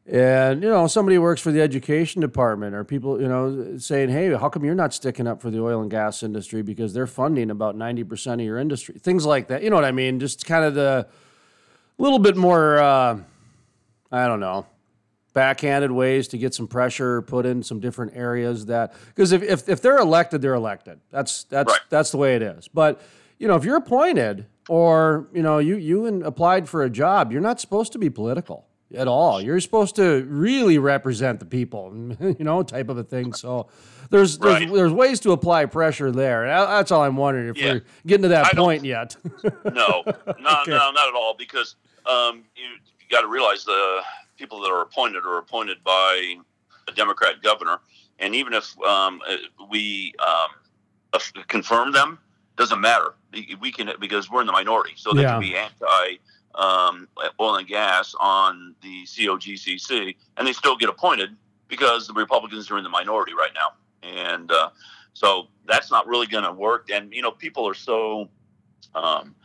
And 0.07 0.61
you 0.61 0.69
know, 0.69 0.85
somebody 0.85 1.17
works 1.17 1.41
for 1.41 1.51
the 1.51 1.61
education 1.61 2.21
department, 2.21 2.75
or 2.75 2.83
people, 2.83 3.19
you 3.19 3.27
know, 3.27 3.77
saying, 3.79 4.09
"Hey, 4.09 4.31
how 4.33 4.49
come 4.49 4.63
you're 4.63 4.75
not 4.75 4.93
sticking 4.93 5.25
up 5.25 5.41
for 5.41 5.49
the 5.49 5.59
oil 5.59 5.81
and 5.81 5.89
gas 5.89 6.21
industry 6.21 6.61
because 6.61 6.93
they're 6.93 7.07
funding 7.07 7.49
about 7.49 7.75
ninety 7.75 8.03
percent 8.03 8.39
of 8.39 8.45
your 8.45 8.59
industry?" 8.59 8.95
Things 8.99 9.25
like 9.25 9.47
that. 9.47 9.63
You 9.63 9.71
know 9.71 9.75
what 9.75 9.85
I 9.85 9.91
mean? 9.91 10.19
Just 10.19 10.45
kind 10.45 10.63
of 10.63 10.75
the 10.75 11.07
little 11.97 12.19
bit 12.19 12.37
more 12.37 12.77
uh, 12.77 13.17
I 14.11 14.27
don't 14.27 14.39
know, 14.39 14.67
backhanded 15.33 15.91
ways 15.91 16.27
to 16.29 16.37
get 16.37 16.53
some 16.53 16.67
pressure 16.67 17.21
put 17.23 17.45
in 17.45 17.63
some 17.63 17.79
different 17.79 18.15
areas 18.15 18.67
that 18.67 18.93
because 19.07 19.31
if, 19.31 19.41
if, 19.41 19.67
if 19.67 19.81
they're 19.81 19.97
elected, 19.97 20.41
they're 20.41 20.53
elected. 20.53 20.99
That's 21.09 21.45
that's 21.45 21.71
right. 21.71 21.81
that's 21.89 22.11
the 22.11 22.17
way 22.17 22.35
it 22.35 22.43
is. 22.43 22.67
But 22.67 23.01
you 23.39 23.47
know, 23.47 23.55
if 23.55 23.65
you're 23.65 23.77
appointed 23.77 24.45
or 24.69 25.27
you 25.33 25.41
know 25.41 25.57
you 25.57 25.77
you 25.77 26.23
applied 26.23 26.69
for 26.69 26.83
a 26.83 26.89
job, 26.89 27.31
you're 27.31 27.41
not 27.41 27.59
supposed 27.59 27.91
to 27.93 27.97
be 27.97 28.09
political 28.09 28.67
at 28.95 29.07
all. 29.07 29.41
You're 29.41 29.59
supposed 29.59 29.95
to 29.97 30.25
really 30.25 30.77
represent 30.77 31.39
the 31.39 31.45
people, 31.45 31.93
you 32.19 32.35
know, 32.39 32.63
type 32.63 32.89
of 32.89 32.97
a 32.97 33.03
thing. 33.03 33.33
So 33.33 33.67
there's 34.09 34.37
there's, 34.37 34.59
right. 34.65 34.73
there's 34.73 34.93
ways 34.93 35.19
to 35.21 35.31
apply 35.31 35.65
pressure 35.65 36.11
there. 36.11 36.45
That's 36.47 36.91
all 36.91 37.01
I'm 37.01 37.17
wondering 37.17 37.49
if 37.49 37.57
yeah. 37.57 37.73
we're 37.73 37.83
getting 38.05 38.23
to 38.23 38.29
that 38.29 38.47
I 38.47 38.51
point 38.51 38.83
yet. 38.83 39.15
no, 39.43 39.51
no, 39.63 40.03
okay. 40.05 40.37
no, 40.37 40.91
not 40.91 41.07
at 41.07 41.15
all. 41.15 41.35
Because 41.37 41.75
um, 42.05 42.43
you, 42.55 42.65
got 43.09 43.21
to 43.21 43.27
realize 43.27 43.63
the 43.63 44.01
people 44.37 44.59
that 44.61 44.69
are 44.69 44.81
appointed 44.81 45.25
are 45.25 45.37
appointed 45.37 45.77
by 45.83 46.35
a 46.87 46.91
Democrat 46.91 47.41
governor, 47.43 47.79
and 48.19 48.35
even 48.35 48.53
if 48.53 48.75
um, 48.81 49.21
uh, 49.27 49.35
we 49.69 50.13
um, 50.25 51.19
confirm 51.47 51.91
them, 51.91 52.19
doesn't 52.57 52.81
matter. 52.81 53.13
We 53.59 53.71
can 53.71 53.91
because 53.99 54.29
we're 54.29 54.41
in 54.41 54.47
the 54.47 54.53
minority, 54.53 54.93
so 54.95 55.13
they 55.13 55.23
yeah. 55.23 55.31
can 55.31 55.41
be 55.41 55.55
anti 55.55 56.17
um, 56.57 57.07
oil 57.39 57.55
and 57.55 57.67
gas 57.67 58.15
on 58.19 58.75
the 58.81 59.03
COGCC, 59.03 60.15
and 60.37 60.47
they 60.47 60.53
still 60.53 60.75
get 60.75 60.89
appointed 60.89 61.35
because 61.67 62.07
the 62.07 62.13
Republicans 62.13 62.69
are 62.71 62.77
in 62.77 62.83
the 62.83 62.89
minority 62.89 63.33
right 63.33 63.51
now, 63.53 63.73
and 64.03 64.51
uh, 64.51 64.69
so 65.13 65.47
that's 65.67 65.91
not 65.91 66.07
really 66.07 66.27
going 66.27 66.43
to 66.43 66.53
work. 66.53 66.89
And 66.91 67.13
you 67.13 67.21
know, 67.21 67.31
people 67.31 67.67
are 67.67 67.73
so 67.73 68.29
um, 68.93 69.35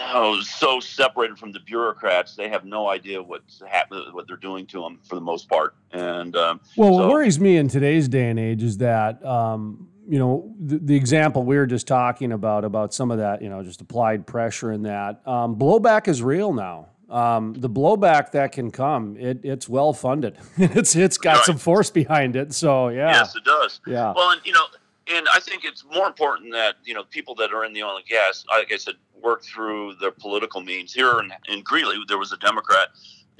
no, 0.00 0.40
so 0.40 0.80
separated 0.80 1.38
from 1.38 1.52
the 1.52 1.60
bureaucrats, 1.60 2.34
they 2.34 2.48
have 2.48 2.64
no 2.64 2.88
idea 2.88 3.22
what's 3.22 3.62
happening, 3.68 4.04
what 4.12 4.26
they're 4.26 4.36
doing 4.36 4.66
to 4.66 4.80
them 4.80 4.98
for 5.02 5.14
the 5.14 5.20
most 5.20 5.48
part. 5.48 5.74
And 5.92 6.34
um, 6.36 6.60
well, 6.76 6.90
so, 6.90 6.96
what 7.02 7.10
worries 7.10 7.38
me 7.38 7.58
in 7.58 7.68
today's 7.68 8.08
day 8.08 8.30
and 8.30 8.38
age 8.38 8.62
is 8.62 8.78
that 8.78 9.24
um, 9.24 9.89
you 10.10 10.18
know 10.18 10.52
the, 10.58 10.78
the, 10.78 10.96
example 10.96 11.44
we 11.44 11.56
were 11.56 11.66
just 11.66 11.86
talking 11.86 12.32
about 12.32 12.64
about 12.64 12.92
some 12.92 13.12
of 13.12 13.18
that, 13.18 13.40
you 13.40 13.48
know, 13.48 13.62
just 13.62 13.80
applied 13.80 14.26
pressure 14.26 14.72
in 14.72 14.82
that 14.82 15.26
um, 15.26 15.56
blowback 15.56 16.08
is 16.08 16.20
real 16.20 16.52
now. 16.52 16.88
Um, 17.08 17.54
the 17.54 17.70
blowback 17.70 18.32
that 18.32 18.50
can 18.50 18.72
come, 18.72 19.16
it, 19.16 19.38
it's 19.44 19.68
well 19.68 19.92
funded. 19.92 20.36
it's 20.56 20.96
it's 20.96 21.16
got 21.16 21.36
right. 21.36 21.44
some 21.44 21.58
force 21.58 21.90
behind 21.90 22.34
it. 22.34 22.52
So 22.52 22.88
yeah, 22.88 23.10
yes, 23.10 23.36
it 23.36 23.44
does. 23.44 23.80
Yeah. 23.86 24.12
Well, 24.14 24.30
and 24.30 24.40
you 24.44 24.52
know, 24.52 24.64
and 25.06 25.28
I 25.32 25.38
think 25.38 25.64
it's 25.64 25.84
more 25.84 26.08
important 26.08 26.52
that 26.54 26.76
you 26.84 26.94
know 26.94 27.04
people 27.04 27.36
that 27.36 27.52
are 27.52 27.64
in 27.64 27.72
the 27.72 27.84
oil 27.84 27.96
and 27.96 28.06
gas, 28.06 28.44
like 28.48 28.72
I 28.72 28.76
said, 28.78 28.94
work 29.22 29.44
through 29.44 29.94
their 30.00 30.10
political 30.10 30.60
means. 30.60 30.92
Here 30.92 31.20
in, 31.20 31.32
in 31.48 31.62
Greeley, 31.62 31.96
there 32.08 32.18
was 32.18 32.32
a 32.32 32.36
Democrat 32.38 32.88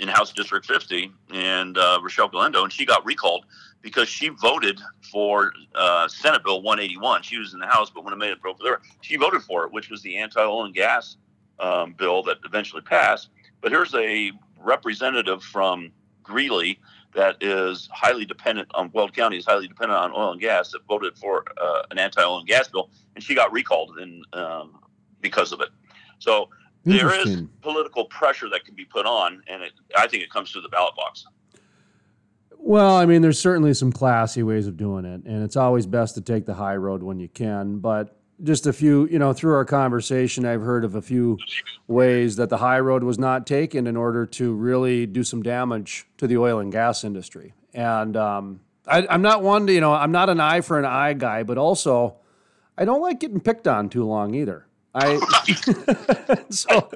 in 0.01 0.09
House 0.09 0.33
District 0.33 0.67
50, 0.67 1.13
and 1.33 1.77
uh, 1.77 2.01
Rochelle 2.03 2.29
Galindo, 2.29 2.65
and 2.65 2.73
she 2.73 2.87
got 2.87 3.05
recalled 3.05 3.45
because 3.83 4.09
she 4.09 4.29
voted 4.29 4.81
for 5.13 5.53
uh, 5.75 6.09
Senate 6.09 6.43
Bill 6.43 6.63
181. 6.63 7.23
She 7.23 7.39
was 7.39 7.53
in 7.55 7.61
the 7.61 7.67
House, 7.67 7.91
but 7.91 8.05
when 8.05 8.13
it 8.13 8.17
made 8.17 8.31
it 8.31 8.39
over 8.45 8.59
there, 8.63 8.81
she 9.03 9.17
voted 9.17 9.43
for 9.43 9.65
it, 9.65 9.73
which 9.73 9.91
was 9.91 10.03
the 10.03 10.17
anti-oil 10.17 10.65
and 10.65 10.75
gas 10.75 11.17
um, 11.61 11.93
bill 11.93 12.23
that 12.25 12.39
eventually 12.45 12.83
passed. 12.83 13.29
But 13.61 13.73
here's 13.73 13.95
a 13.95 14.33
representative 14.59 15.43
from 15.43 15.93
Greeley 16.23 16.79
that 17.15 17.37
is 17.43 17.89
highly 17.93 18.25
dependent 18.25 18.69
on 18.75 18.91
Weld 18.93 19.13
County 19.13 19.37
is 19.37 19.45
highly 19.45 19.69
dependent 19.69 19.99
on 19.99 20.13
oil 20.13 20.33
and 20.33 20.41
gas 20.41 20.71
that 20.71 20.85
voted 20.87 21.17
for 21.19 21.45
uh, 21.61 21.83
an 21.91 21.99
anti-oil 21.99 22.39
and 22.39 22.47
gas 22.49 22.69
bill, 22.69 22.89
and 23.15 23.25
she 23.25 23.35
got 23.35 23.53
recalled 23.53 23.99
in 23.99 24.23
um, 24.33 24.79
because 25.21 25.53
of 25.53 25.61
it. 25.61 25.69
So 26.19 26.49
there 26.85 27.15
is 27.15 27.43
political 27.61 28.07
pressure 28.07 28.49
that 28.51 28.65
can 28.65 28.75
be 28.75 28.85
put 28.85 29.07
on, 29.07 29.43
and 29.47 29.63
it, 29.63 29.73
I 29.97 30.07
think 30.07 30.23
it 30.23 30.31
comes 30.31 30.51
through 30.51 30.63
the 30.63 30.69
ballot 30.69 30.95
box. 30.97 31.27
Well, 32.59 32.97
I 32.97 33.07
mean, 33.07 33.23
there's 33.23 33.39
certainly 33.39 33.73
some 33.75 33.91
classy 33.91 34.43
ways 34.43 34.67
of 34.67 34.77
doing 34.77 35.05
it, 35.05 35.23
and 35.25 35.43
it's 35.43 35.57
always 35.57 35.87
best 35.87 36.15
to 36.17 36.21
take 36.21 36.47
the 36.47 36.55
high 36.55 36.77
road 36.77 37.03
when 37.03 37.19
you 37.19 37.29
can. 37.29 37.79
But 37.79 38.17
just 38.43 38.67
a 38.67 38.73
few, 38.73 39.07
you 39.09 39.19
know, 39.19 39.33
through 39.33 39.55
our 39.55 39.65
conversation, 39.65 40.45
I've 40.45 40.63
heard 40.63 40.85
of 40.85 40.95
a 40.95 41.03
few 41.03 41.39
ways 41.89 42.37
that 42.37 42.49
the 42.49 42.59
high 42.59 42.81
road 42.81 43.03
was 43.03 43.19
not 43.19 43.47
taken 43.47 43.87
in 43.87 43.97
order 43.97 44.27
to 44.27 44.53
really 44.53 45.07
do 45.07 45.25
some 45.25 45.43
damage 45.43 46.07
to 46.19 46.27
the 46.27 46.37
oil 46.37 46.59
and 46.59 46.71
gas 46.71 47.05
industry. 47.05 47.55
And 47.75 48.17
um, 48.17 48.61
I, 48.87 49.07
I'm 49.09 49.23
not 49.23 49.43
one 49.43 49.67
to, 49.67 49.73
you 49.73 49.81
know, 49.81 49.93
I'm 49.93 50.13
not 50.13 50.29
an 50.29 50.41
eye 50.41 50.61
for 50.61 50.79
an 50.79 50.85
eye 50.85 51.13
guy, 51.13 51.43
but 51.43 51.59
also 51.59 52.17
I 52.77 52.85
don't 52.85 53.01
like 53.01 53.21
getting 53.21 53.41
picked 53.41 53.69
on 53.69 53.89
too 53.89 54.05
long 54.05 54.35
either. 54.35 54.67
I 54.95 56.45
so 56.51 56.91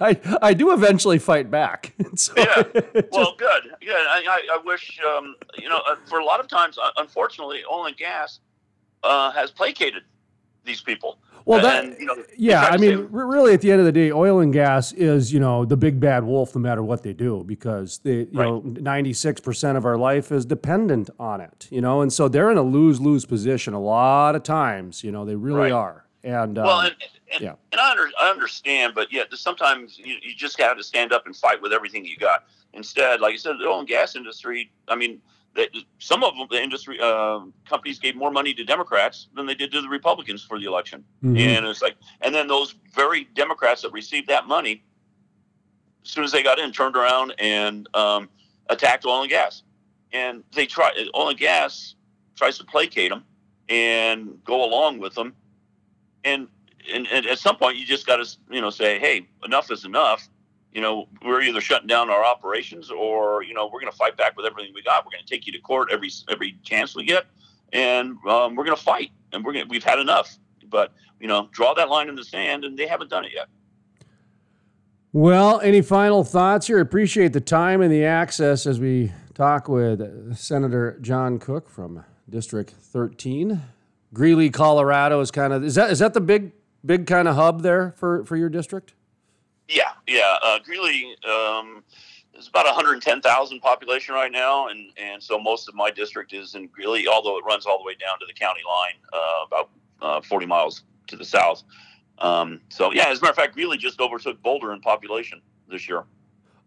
I 0.00 0.18
I 0.40 0.54
do 0.54 0.72
eventually 0.72 1.18
fight 1.18 1.50
back. 1.50 1.94
So 2.16 2.32
Yeah. 2.36 2.62
Well, 3.10 3.34
good. 3.36 3.74
Yeah, 3.82 3.94
I, 3.94 4.46
I, 4.52 4.58
wish 4.64 5.00
um, 5.04 5.34
you 5.58 5.68
know. 5.68 5.80
Uh, 5.88 5.96
for 6.06 6.20
a 6.20 6.24
lot 6.24 6.38
of 6.38 6.46
times, 6.46 6.78
uh, 6.78 6.90
unfortunately, 6.98 7.62
oil 7.70 7.86
and 7.86 7.96
gas 7.96 8.38
uh, 9.02 9.32
has 9.32 9.50
placated 9.50 10.04
these 10.64 10.80
people. 10.80 11.18
well, 11.44 11.60
that 11.60 11.84
And, 11.84 11.96
you 11.98 12.06
know, 12.06 12.14
yeah. 12.38 12.68
I 12.70 12.76
mean, 12.76 13.08
really, 13.10 13.52
at 13.52 13.60
the 13.62 13.70
end 13.72 13.80
of 13.80 13.84
the 13.86 13.92
day, 13.92 14.12
oil 14.12 14.38
and 14.40 14.52
gas 14.52 14.92
is 14.92 15.32
you 15.32 15.40
know 15.40 15.64
the 15.64 15.76
big 15.76 15.98
bad 15.98 16.22
wolf, 16.24 16.54
no 16.54 16.60
matter 16.60 16.82
what 16.84 17.02
they 17.02 17.12
do, 17.12 17.42
because 17.44 17.98
they 17.98 18.18
you 18.18 18.28
Right. 18.32 18.46
know 18.46 18.62
ninety 18.64 19.12
six 19.12 19.40
percent 19.40 19.76
of 19.76 19.84
our 19.84 19.96
life 19.98 20.30
is 20.30 20.46
dependent 20.46 21.10
on 21.18 21.40
it. 21.40 21.66
You 21.70 21.80
know, 21.80 22.00
and 22.00 22.12
so 22.12 22.28
they're 22.28 22.50
in 22.52 22.58
a 22.58 22.62
lose 22.62 23.00
lose 23.00 23.24
position 23.26 23.74
a 23.74 23.80
lot 23.80 24.36
of 24.36 24.44
times. 24.44 25.02
You 25.02 25.10
know, 25.10 25.24
they 25.24 25.34
really 25.34 25.62
Right. 25.62 25.72
are. 25.72 26.04
And 26.22 26.58
um, 26.58 26.64
well, 26.64 26.80
and, 26.80 26.94
and, 27.34 27.42
yeah. 27.42 27.54
and 27.72 27.80
I, 27.80 27.90
under, 27.90 28.08
I 28.20 28.30
understand, 28.30 28.94
but 28.94 29.12
yet 29.12 29.32
sometimes 29.34 29.98
you, 29.98 30.16
you 30.22 30.34
just 30.34 30.60
have 30.60 30.76
to 30.76 30.84
stand 30.84 31.12
up 31.12 31.26
and 31.26 31.36
fight 31.36 31.60
with 31.60 31.72
everything 31.72 32.04
you 32.04 32.16
got. 32.16 32.44
Instead, 32.72 33.20
like 33.20 33.32
you 33.32 33.38
said, 33.38 33.56
the 33.60 33.66
oil 33.66 33.80
and 33.80 33.88
gas 33.88 34.16
industry. 34.16 34.72
I 34.88 34.96
mean, 34.96 35.20
some 35.98 36.24
of 36.24 36.36
them, 36.36 36.46
the 36.50 36.60
industry 36.60 36.98
uh, 37.00 37.40
companies 37.68 37.98
gave 37.98 38.16
more 38.16 38.30
money 38.30 38.52
to 38.54 38.64
Democrats 38.64 39.28
than 39.34 39.46
they 39.46 39.54
did 39.54 39.70
to 39.72 39.80
the 39.80 39.88
Republicans 39.88 40.42
for 40.42 40.58
the 40.58 40.66
election. 40.66 41.04
mhm. 41.22 41.38
And 41.38 41.66
it's 41.66 41.82
like, 41.82 41.96
and 42.20 42.34
then 42.34 42.48
those 42.48 42.74
very 42.94 43.28
Democrats 43.34 43.82
that 43.82 43.92
received 43.92 44.28
that 44.28 44.46
money, 44.46 44.82
as 46.04 46.10
soon 46.10 46.24
as 46.24 46.32
they 46.32 46.42
got 46.42 46.58
in, 46.58 46.72
turned 46.72 46.96
around 46.96 47.34
and 47.38 47.88
um, 47.94 48.28
attacked 48.68 49.06
oil 49.06 49.22
and 49.22 49.30
gas. 49.30 49.62
And 50.12 50.42
they 50.52 50.66
try 50.66 50.90
oil 51.16 51.30
and 51.30 51.38
gas 51.38 51.94
tries 52.36 52.58
to 52.58 52.64
placate 52.64 53.10
them 53.10 53.24
and 53.68 54.38
go 54.44 54.64
along 54.64 54.98
with 54.98 55.14
them. 55.14 55.34
And, 56.24 56.48
and, 56.92 57.06
and 57.08 57.26
at 57.26 57.38
some 57.38 57.56
point, 57.56 57.76
you 57.76 57.86
just 57.86 58.06
got 58.06 58.16
to 58.16 58.36
you 58.50 58.60
know 58.60 58.70
say, 58.70 58.98
hey, 58.98 59.26
enough 59.44 59.70
is 59.70 59.84
enough. 59.84 60.28
You 60.72 60.80
know, 60.80 61.06
we're 61.24 61.40
either 61.42 61.60
shutting 61.60 61.86
down 61.86 62.10
our 62.10 62.24
operations 62.24 62.90
or 62.90 63.42
you 63.42 63.54
know 63.54 63.66
we're 63.72 63.80
going 63.80 63.92
to 63.92 63.96
fight 63.96 64.16
back 64.16 64.36
with 64.36 64.46
everything 64.46 64.72
we 64.74 64.82
got. 64.82 65.04
We're 65.04 65.12
going 65.12 65.24
to 65.24 65.30
take 65.30 65.46
you 65.46 65.52
to 65.52 65.60
court 65.60 65.88
every 65.92 66.10
every 66.30 66.58
chance 66.62 66.96
we 66.96 67.04
get, 67.04 67.26
and 67.72 68.16
um, 68.28 68.54
we're 68.54 68.64
going 68.64 68.76
to 68.76 68.82
fight. 68.82 69.10
And 69.32 69.44
we're 69.44 69.52
going 69.52 69.68
we've 69.68 69.84
had 69.84 69.98
enough. 69.98 70.36
But 70.68 70.92
you 71.20 71.28
know, 71.28 71.48
draw 71.52 71.74
that 71.74 71.88
line 71.88 72.08
in 72.08 72.16
the 72.16 72.24
sand, 72.24 72.64
and 72.64 72.76
they 72.76 72.86
haven't 72.86 73.10
done 73.10 73.24
it 73.24 73.32
yet. 73.34 73.48
Well, 75.12 75.60
any 75.60 75.80
final 75.80 76.24
thoughts 76.24 76.66
here? 76.66 76.80
Appreciate 76.80 77.32
the 77.32 77.40
time 77.40 77.80
and 77.80 77.92
the 77.92 78.04
access 78.04 78.66
as 78.66 78.80
we 78.80 79.12
talk 79.34 79.68
with 79.68 80.36
Senator 80.36 80.98
John 81.00 81.38
Cooke 81.38 81.70
from 81.70 82.04
District 82.28 82.70
13. 82.70 83.62
Greeley, 84.12 84.50
Colorado 84.50 85.20
is 85.20 85.30
kind 85.30 85.52
of 85.52 85.64
is 85.64 85.76
that 85.76 85.90
is 85.90 86.00
that 86.00 86.14
the 86.14 86.20
big 86.20 86.52
big 86.84 87.06
kind 87.06 87.28
of 87.28 87.34
hub 87.34 87.62
there 87.62 87.92
for 87.92 88.24
for 88.24 88.36
your 88.36 88.48
district? 88.48 88.94
Yeah, 89.68 89.92
yeah. 90.06 90.36
Uh, 90.42 90.58
Greeley 90.58 91.16
um, 91.28 91.82
is 92.34 92.48
about 92.48 92.66
110,000 92.66 93.60
population 93.60 94.14
right 94.14 94.32
now, 94.32 94.68
and 94.68 94.90
and 94.96 95.22
so 95.22 95.38
most 95.38 95.68
of 95.68 95.74
my 95.74 95.90
district 95.90 96.32
is 96.32 96.54
in 96.54 96.66
Greeley, 96.68 97.08
although 97.08 97.38
it 97.38 97.44
runs 97.44 97.66
all 97.66 97.78
the 97.78 97.84
way 97.84 97.94
down 97.94 98.18
to 98.20 98.26
the 98.26 98.34
county 98.34 98.60
line, 98.66 98.94
uh, 99.12 99.44
about 99.46 99.70
uh, 100.02 100.20
40 100.20 100.46
miles 100.46 100.82
to 101.06 101.16
the 101.16 101.24
south. 101.24 101.62
Um, 102.18 102.60
so 102.68 102.92
yeah, 102.92 103.08
as 103.08 103.18
a 103.18 103.22
matter 103.22 103.30
of 103.30 103.36
fact, 103.36 103.54
Greeley 103.54 103.78
just 103.78 104.00
overtook 104.00 104.42
Boulder 104.42 104.72
in 104.72 104.80
population 104.80 105.40
this 105.68 105.88
year. 105.88 106.04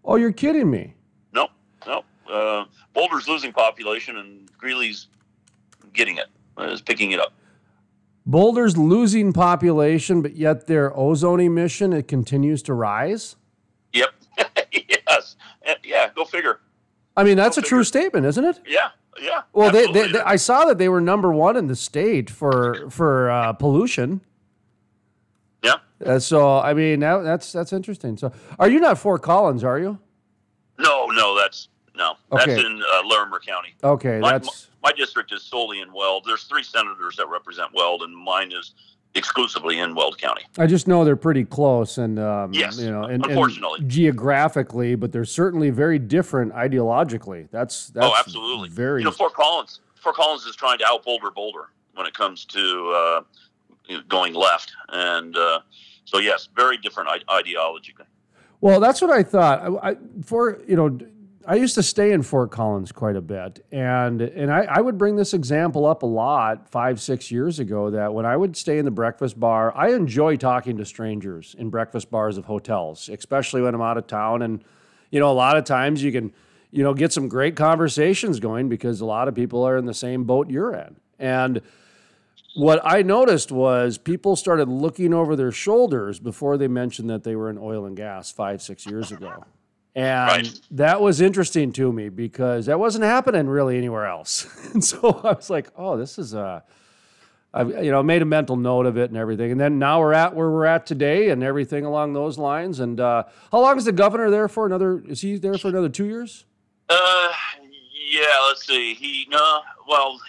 Oh, 0.04 0.16
you're 0.16 0.32
kidding 0.32 0.70
me. 0.70 0.96
No, 1.34 1.50
no. 1.86 2.04
Uh, 2.30 2.66
Boulder's 2.94 3.28
losing 3.28 3.54
population, 3.54 4.18
and 4.18 4.50
Greeley's 4.58 5.08
getting 5.94 6.18
it, 6.18 6.28
uh, 6.58 6.78
picking 6.86 7.12
it 7.12 7.20
up. 7.20 7.34
Boulder's 8.28 8.78
losing 8.78 9.32
population, 9.32 10.22
but 10.22 10.36
yet 10.36 10.68
their 10.68 10.96
ozone 10.96 11.40
emission 11.40 11.94
it 11.94 12.08
continues 12.10 12.62
to 12.64 12.74
rise. 12.74 13.38
Yep. 13.94 14.10
yes. 14.74 15.38
Uh, 15.66 15.74
Yeah. 15.84 16.10
Go 16.14 16.26
figure. 16.26 16.60
I 17.16 17.24
mean, 17.24 17.38
that's 17.38 17.58
a 17.58 17.62
Go 17.62 17.68
true 17.70 17.84
statement, 17.86 18.26
isn't 18.26 18.44
it? 18.44 18.60
Yeah. 18.68 18.90
Yeah. 19.20 19.42
Well, 19.54 19.72
they, 19.72 19.92
they, 19.92 20.12
they, 20.12 20.20
I 20.20 20.36
saw 20.36 20.66
that 20.66 20.78
they 20.78 20.90
were 20.90 21.02
number 21.02 21.32
one 21.32 21.56
in 21.58 21.66
the 21.68 21.76
state 21.76 22.30
for 22.30 22.88
for 22.92 23.32
uh, 23.32 23.54
pollution. 23.54 24.22
yeah. 25.64 25.76
Uh, 26.06 26.20
so 26.20 26.60
I 26.60 26.74
mean 26.76 27.00
that, 27.00 27.24
that's 27.24 27.52
that's 27.52 27.74
interesting. 27.74 28.18
So 28.18 28.32
are 28.60 28.70
you 28.70 28.80
not 28.80 29.00
Fort 29.00 29.24
Collins? 29.24 29.64
Are 29.64 29.80
you? 29.80 29.98
No, 30.78 31.08
no, 31.08 31.36
that's 31.36 31.70
no. 31.96 32.14
That's 32.32 32.46
in 32.46 32.84
uh, 32.94 33.08
Larimer 33.08 33.40
County. 33.40 33.74
Okay, 33.84 34.20
My, 34.20 34.34
that's 34.38 34.68
my 34.88 34.94
district 34.94 35.34
is 35.34 35.44
solely 35.44 35.82
in 35.82 35.92
Weld. 35.92 36.24
There's 36.26 36.44
three 36.44 36.64
senators 36.64 37.18
that 37.18 37.28
represent 37.28 37.74
Weld, 37.74 38.04
and 38.04 38.16
mine 38.16 38.54
is 38.54 38.74
exclusively 39.16 39.80
in 39.80 39.96
Weld 39.96 40.18
County. 40.18 40.44
I 40.58 40.66
just 40.66 40.88
know 40.88 41.04
they're 41.04 41.18
pretty 41.18 41.44
close, 41.44 41.98
and 41.98 42.18
um, 42.20 42.54
Yes, 42.54 42.80
you 42.80 42.90
know, 42.90 43.04
and, 43.04 43.16
and 43.16 43.26
unfortunately. 43.26 43.82
geographically, 43.86 44.96
but 44.96 45.12
they're 45.12 45.26
certainly 45.26 45.72
very 45.72 46.00
different 46.00 46.54
ideologically. 46.54 47.50
That's 47.52 47.90
that's 47.90 48.08
oh, 48.08 48.16
absolutely. 48.18 48.70
very 48.70 49.02
You 49.02 49.06
know, 49.06 49.12
Fort 49.12 49.34
Collins. 49.34 49.82
Fort 49.96 50.16
Collins 50.16 50.46
is 50.46 50.56
trying 50.56 50.78
to 50.78 50.86
out 50.88 51.04
Boulder 51.04 51.32
Boulder 51.32 51.72
when 51.96 52.08
it 52.08 52.14
comes 52.14 52.46
to 52.46 52.94
uh, 52.96 53.22
you 53.88 53.98
know, 53.98 54.04
going 54.08 54.34
left, 54.34 54.72
and 54.90 55.36
uh, 55.36 55.60
so 56.06 56.20
yes, 56.20 56.48
very 56.56 56.78
different 56.78 57.10
I- 57.10 57.42
ideologically. 57.42 58.08
Well, 58.62 58.80
that's 58.80 59.02
what 59.02 59.12
I 59.12 59.22
thought. 59.22 59.62
I, 59.62 59.90
I, 59.90 59.98
for 60.24 60.62
you 60.66 60.78
know, 60.78 60.98
I 61.50 61.56
used 61.56 61.76
to 61.76 61.84
stay 61.84 62.12
in 62.12 62.24
Fort 62.24 62.52
Collins 62.52 62.92
quite 62.92 63.16
a 63.16 63.22
bit, 63.22 63.66
and 63.72 64.22
and 64.22 64.52
I, 64.52 64.64
I 64.70 64.82
would 64.82 64.98
bring 64.98 65.16
this 65.16 65.34
example 65.34 65.86
up 65.86 66.04
a 66.04 66.06
lot 66.06 66.70
five 66.70 67.00
six 67.00 67.32
years 67.32 67.60
ago. 67.60 67.90
That 67.90 68.14
when 68.14 68.26
I 68.26 68.36
would 68.36 68.58
stay 68.58 68.80
in 68.80 68.84
the 68.84 68.92
breakfast 68.92 69.40
bar, 69.40 69.74
I 69.74 69.94
enjoy 69.94 70.36
talking 70.36 70.76
to 70.76 70.84
strangers 70.84 71.56
in 71.58 71.70
breakfast 71.70 72.12
bars 72.12 72.38
of 72.38 72.44
hotels, 72.44 73.08
especially 73.08 73.62
when 73.62 73.74
I'm 73.74 73.82
out 73.82 73.98
of 73.98 74.08
town. 74.08 74.42
And 74.42 74.62
you 75.10 75.22
know, 75.22 75.32
a 75.32 75.34
lot 75.34 75.56
of 75.56 75.64
times 75.64 76.04
you 76.04 76.12
can 76.12 76.34
you 76.70 76.84
know 76.84 76.94
get 76.94 77.14
some 77.14 77.30
great 77.30 77.56
conversations 77.56 78.42
going 78.42 78.68
because 78.68 79.00
a 79.00 79.06
lot 79.06 79.30
of 79.30 79.34
people 79.34 79.64
are 79.64 79.78
in 79.78 79.86
the 79.86 79.94
same 79.94 80.26
boat 80.26 80.50
you're 80.50 80.74
in, 80.74 80.98
and 81.18 81.62
what 82.56 82.82
I 82.84 83.04
noticed 83.04 83.54
was 83.54 83.98
people 83.98 84.36
started 84.36 84.68
looking 84.68 85.14
over 85.14 85.38
their 85.38 85.54
shoulders 85.54 86.20
before 86.20 86.58
they 86.58 86.68
mentioned 86.68 87.10
that 87.10 87.24
they 87.24 87.38
were 87.38 87.50
in 87.50 87.58
oil 87.58 87.86
and 87.86 87.96
gas 87.96 88.32
five, 88.32 88.62
six 88.62 88.86
years 88.86 89.14
ago. 89.14 89.46
And 89.98 90.28
Right. 90.30 90.60
that 90.72 91.02
was 91.02 91.22
interesting 91.22 91.72
to 91.74 91.92
me 91.92 92.10
because 92.10 92.68
that 92.68 92.80
wasn't 92.80 93.04
happening 93.04 93.48
really 93.48 93.78
anywhere 93.80 94.06
else. 94.06 94.46
and 94.74 94.84
so 94.84 95.20
I 95.24 95.34
was 95.34 95.50
like, 95.50 95.70
oh, 95.76 95.98
this 95.98 96.20
is 96.20 96.36
a, 96.36 96.64
I, 97.52 97.64
you 97.64 97.90
know, 97.90 98.04
made 98.04 98.22
a 98.22 98.26
mental 98.26 98.56
note 98.58 98.86
of 98.86 98.96
it 98.96 99.10
and 99.10 99.18
everything. 99.18 99.52
And 99.52 99.60
then 99.60 99.80
now 99.80 100.00
we're 100.00 100.14
at 100.14 100.36
where 100.36 100.52
we're 100.52 100.66
at 100.66 100.86
today 100.86 101.30
and 101.30 101.44
everything 101.44 101.84
along 101.84 102.14
those 102.14 102.38
lines. 102.38 102.80
And 102.80 103.00
uh, 103.00 103.24
how 103.52 103.60
long 103.60 103.76
is 103.78 103.86
the 103.86 103.92
governor 103.92 104.30
there 104.30 104.48
for? 104.48 104.68
Another, 104.68 105.02
is 105.08 105.22
he 105.22 105.38
there 105.38 105.58
for 105.58 105.70
another 105.70 105.90
two 105.90 106.06
years? 106.06 106.46
Uh, 106.90 107.30
yeah. 108.12 108.26
Let's 108.48 108.68
see. 108.68 108.94
He 108.94 109.26
no. 109.32 109.62
Well, 109.90 110.20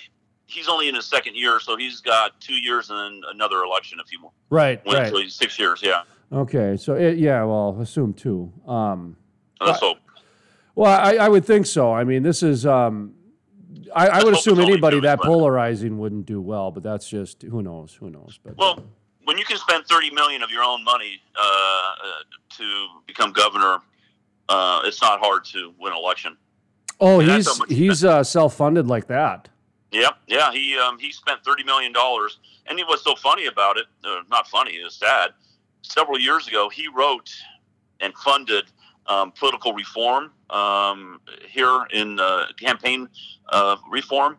he's 0.47 0.69
only 0.69 0.89
in 0.89 0.95
his 0.95 1.05
second 1.05 1.37
year, 1.37 1.61
so 1.61 1.77
he's 1.77 2.01
got 2.01 2.41
two 2.41 2.55
years 2.55 2.89
and 2.89 2.99
then 2.99 3.21
another 3.35 3.59
election 3.65 3.99
if 4.03 4.09
he 4.09 4.17
Right, 4.49 4.83
wins. 4.87 4.99
right. 4.99 5.11
So 5.11 5.19
he's 5.19 5.35
six 5.35 5.59
years. 5.59 5.83
Yeah. 5.83 6.05
Okay. 6.33 6.79
So, 6.79 6.95
it, 6.95 7.19
yeah, 7.19 7.45
well, 7.45 7.77
assume 7.81 8.15
two. 8.15 8.51
Um, 8.67 9.17
Let's 9.61 9.81
hope. 9.81 9.99
Well, 10.75 10.93
I, 10.93 11.17
I 11.17 11.29
would 11.29 11.45
think 11.45 11.67
so. 11.67 11.93
I 11.93 12.05
mean, 12.05 12.23
this 12.23 12.43
is. 12.43 12.65
Um, 12.65 13.15
I, 13.95 14.09
I 14.09 14.25
would 14.25 14.35
assume 14.35 14.61
anybody 14.61 15.01
that 15.01 15.21
polarizing 15.21 15.99
wouldn't 15.99 16.27
do 16.27 16.41
well, 16.41 16.71
but 16.71 16.83
that's 16.83 17.09
just 17.09 17.43
who 17.43 17.63
knows. 17.63 17.95
Who 17.95 18.11
knows? 18.11 18.39
But 18.45 18.57
Well, 18.57 18.85
when 19.25 19.39
you 19.39 19.45
can 19.45 19.57
spend 19.57 19.87
thirty 19.87 20.11
million 20.11 20.43
of 20.43 20.51
your 20.51 20.63
own 20.63 20.85
money 20.85 21.21
uh, 21.37 21.43
uh, 21.43 22.09
to 22.51 22.87
become 23.07 23.33
governor, 23.33 23.79
uh, 24.49 24.83
it's 24.85 25.03
not 25.03 25.21
hard 25.21 25.45
to 25.47 25.73
win 25.81 25.93
an 25.93 25.99
election. 25.99 26.37
oh, 27.01 27.21
and 27.21 27.31
he's 27.31 27.65
he's 27.65 28.05
uh, 28.05 28.23
self-funded 28.23 28.87
like 28.87 29.07
that. 29.09 29.49
Yeah, 29.91 30.11
yeah. 30.27 30.53
He 30.53 30.77
um, 30.79 30.99
he 30.99 31.11
spent 31.11 31.43
thirty 31.45 31.65
million 31.65 31.93
dollars, 31.93 32.39
and 32.67 32.79
he 32.79 32.85
was 32.85 33.03
so 33.03 33.15
funny 33.17 33.47
about 33.47 33.79
it. 33.79 33.87
Uh, 34.05 34.21
not 34.31 34.47
funny, 34.49 34.73
it's 34.73 34.97
sad. 34.97 35.31
Several 35.83 36.19
years 36.19 36.47
ago, 36.47 36.69
he 36.69 36.89
wrote 36.89 37.31
and 38.01 38.13
funded 38.19 38.65
um, 39.09 39.33
political 39.33 39.73
reform 39.73 40.31
um, 40.51 41.21
here 41.49 41.87
in 41.93 42.21
uh, 42.21 42.47
campaign 42.59 43.09
uh, 43.49 43.77
reform, 43.91 44.37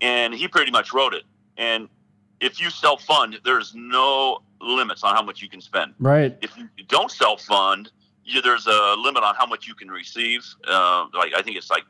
and 0.00 0.34
he 0.34 0.46
pretty 0.48 0.70
much 0.70 0.92
wrote 0.92 1.14
it. 1.14 1.24
And 1.56 1.88
if 2.40 2.60
you 2.60 2.70
self-fund, 2.70 3.40
there's 3.44 3.74
no 3.74 4.42
limits 4.60 5.02
on 5.04 5.14
how 5.14 5.22
much 5.22 5.42
you 5.42 5.48
can 5.48 5.60
spend. 5.60 5.94
Right. 5.98 6.36
If 6.42 6.56
you 6.56 6.68
don't 6.88 7.10
self-fund, 7.10 7.90
there's 8.42 8.66
a 8.66 8.94
limit 8.98 9.22
on 9.22 9.34
how 9.34 9.46
much 9.46 9.66
you 9.66 9.74
can 9.74 9.88
receive. 9.88 10.44
Uh, 10.66 11.06
like 11.14 11.32
I 11.36 11.42
think 11.42 11.56
it's 11.56 11.70
like 11.70 11.84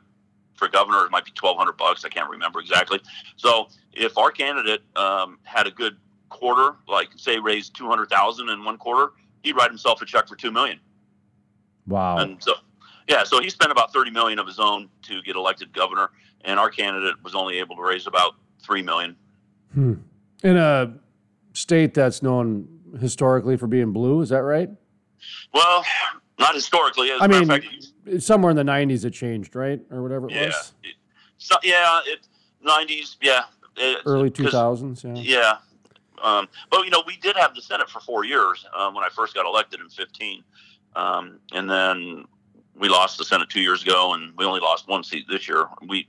for 0.55 0.67
governor, 0.67 1.05
it 1.05 1.11
might 1.11 1.25
be 1.25 1.31
twelve 1.31 1.57
hundred 1.57 1.77
bucks. 1.77 2.05
I 2.05 2.09
can't 2.09 2.29
remember 2.29 2.59
exactly. 2.59 2.99
So 3.35 3.67
if 3.93 4.17
our 4.17 4.31
candidate 4.31 4.81
um, 4.95 5.39
had 5.43 5.67
a 5.67 5.71
good 5.71 5.97
quarter, 6.29 6.75
like 6.87 7.09
say 7.15 7.39
raised 7.39 7.75
two 7.75 7.87
hundred 7.87 8.09
thousand 8.09 8.49
in 8.49 8.63
one 8.63 8.77
quarter, 8.77 9.13
he'd 9.43 9.55
write 9.55 9.69
himself 9.69 10.01
a 10.01 10.05
check 10.05 10.27
for 10.27 10.35
two 10.35 10.51
million. 10.51 10.79
Wow. 11.87 12.17
And 12.17 12.41
so, 12.41 12.53
yeah, 13.07 13.23
so 13.23 13.39
he 13.41 13.49
spent 13.49 13.71
about 13.71 13.93
thirty 13.93 14.11
million 14.11 14.39
of 14.39 14.47
his 14.47 14.59
own 14.59 14.89
to 15.03 15.21
get 15.21 15.35
elected 15.35 15.71
governor, 15.73 16.09
and 16.43 16.59
our 16.59 16.69
candidate 16.69 17.15
was 17.23 17.35
only 17.35 17.59
able 17.59 17.75
to 17.75 17.81
raise 17.83 18.07
about 18.07 18.35
three 18.63 18.81
million. 18.81 19.15
Hmm. 19.73 19.93
In 20.43 20.57
a 20.57 20.93
state 21.53 21.93
that's 21.93 22.21
known 22.23 22.67
historically 22.99 23.57
for 23.57 23.67
being 23.67 23.91
blue, 23.91 24.21
is 24.21 24.29
that 24.29 24.41
right? 24.43 24.69
Well, 25.53 25.83
not 26.39 26.53
historically. 26.55 27.11
As 27.11 27.21
I 27.21 27.27
mean, 27.27 27.47
fact, 27.47 27.65
somewhere 28.19 28.51
in 28.51 28.57
the 28.57 28.63
'90s 28.63 29.05
it 29.05 29.11
changed, 29.11 29.55
right, 29.55 29.79
or 29.91 30.01
whatever 30.01 30.27
it 30.27 30.33
yeah, 30.33 30.47
was. 30.47 30.73
it, 30.83 30.95
so, 31.37 31.55
yeah, 31.63 32.01
it 32.05 32.27
nineties, 32.61 33.17
yeah, 33.21 33.43
it, 33.77 33.99
Early 34.05 34.29
'cause- 34.31 34.51
2000s. 34.51 35.03
Yeah. 35.03 35.13
Yeah. 35.41 35.57
Um, 36.23 36.47
but 36.71 36.85
you 36.85 36.89
know, 36.89 37.03
we 37.05 37.17
did 37.17 37.35
have 37.35 37.53
the 37.53 37.61
Senate 37.61 37.89
for 37.89 37.99
four 37.99 38.23
years 38.25 38.65
um, 38.75 38.95
when 38.95 39.03
I 39.03 39.09
first 39.09 39.35
got 39.35 39.45
elected 39.45 39.79
in 39.81 39.89
'15, 39.89 40.43
um, 40.95 41.39
and 41.53 41.69
then 41.69 42.25
we 42.77 42.89
lost 42.89 43.17
the 43.17 43.25
Senate 43.25 43.49
two 43.49 43.61
years 43.61 43.83
ago, 43.83 44.13
and 44.13 44.33
we 44.37 44.45
only 44.45 44.59
lost 44.59 44.87
one 44.87 45.03
seat 45.03 45.25
this 45.29 45.47
year. 45.47 45.65
We 45.87 46.07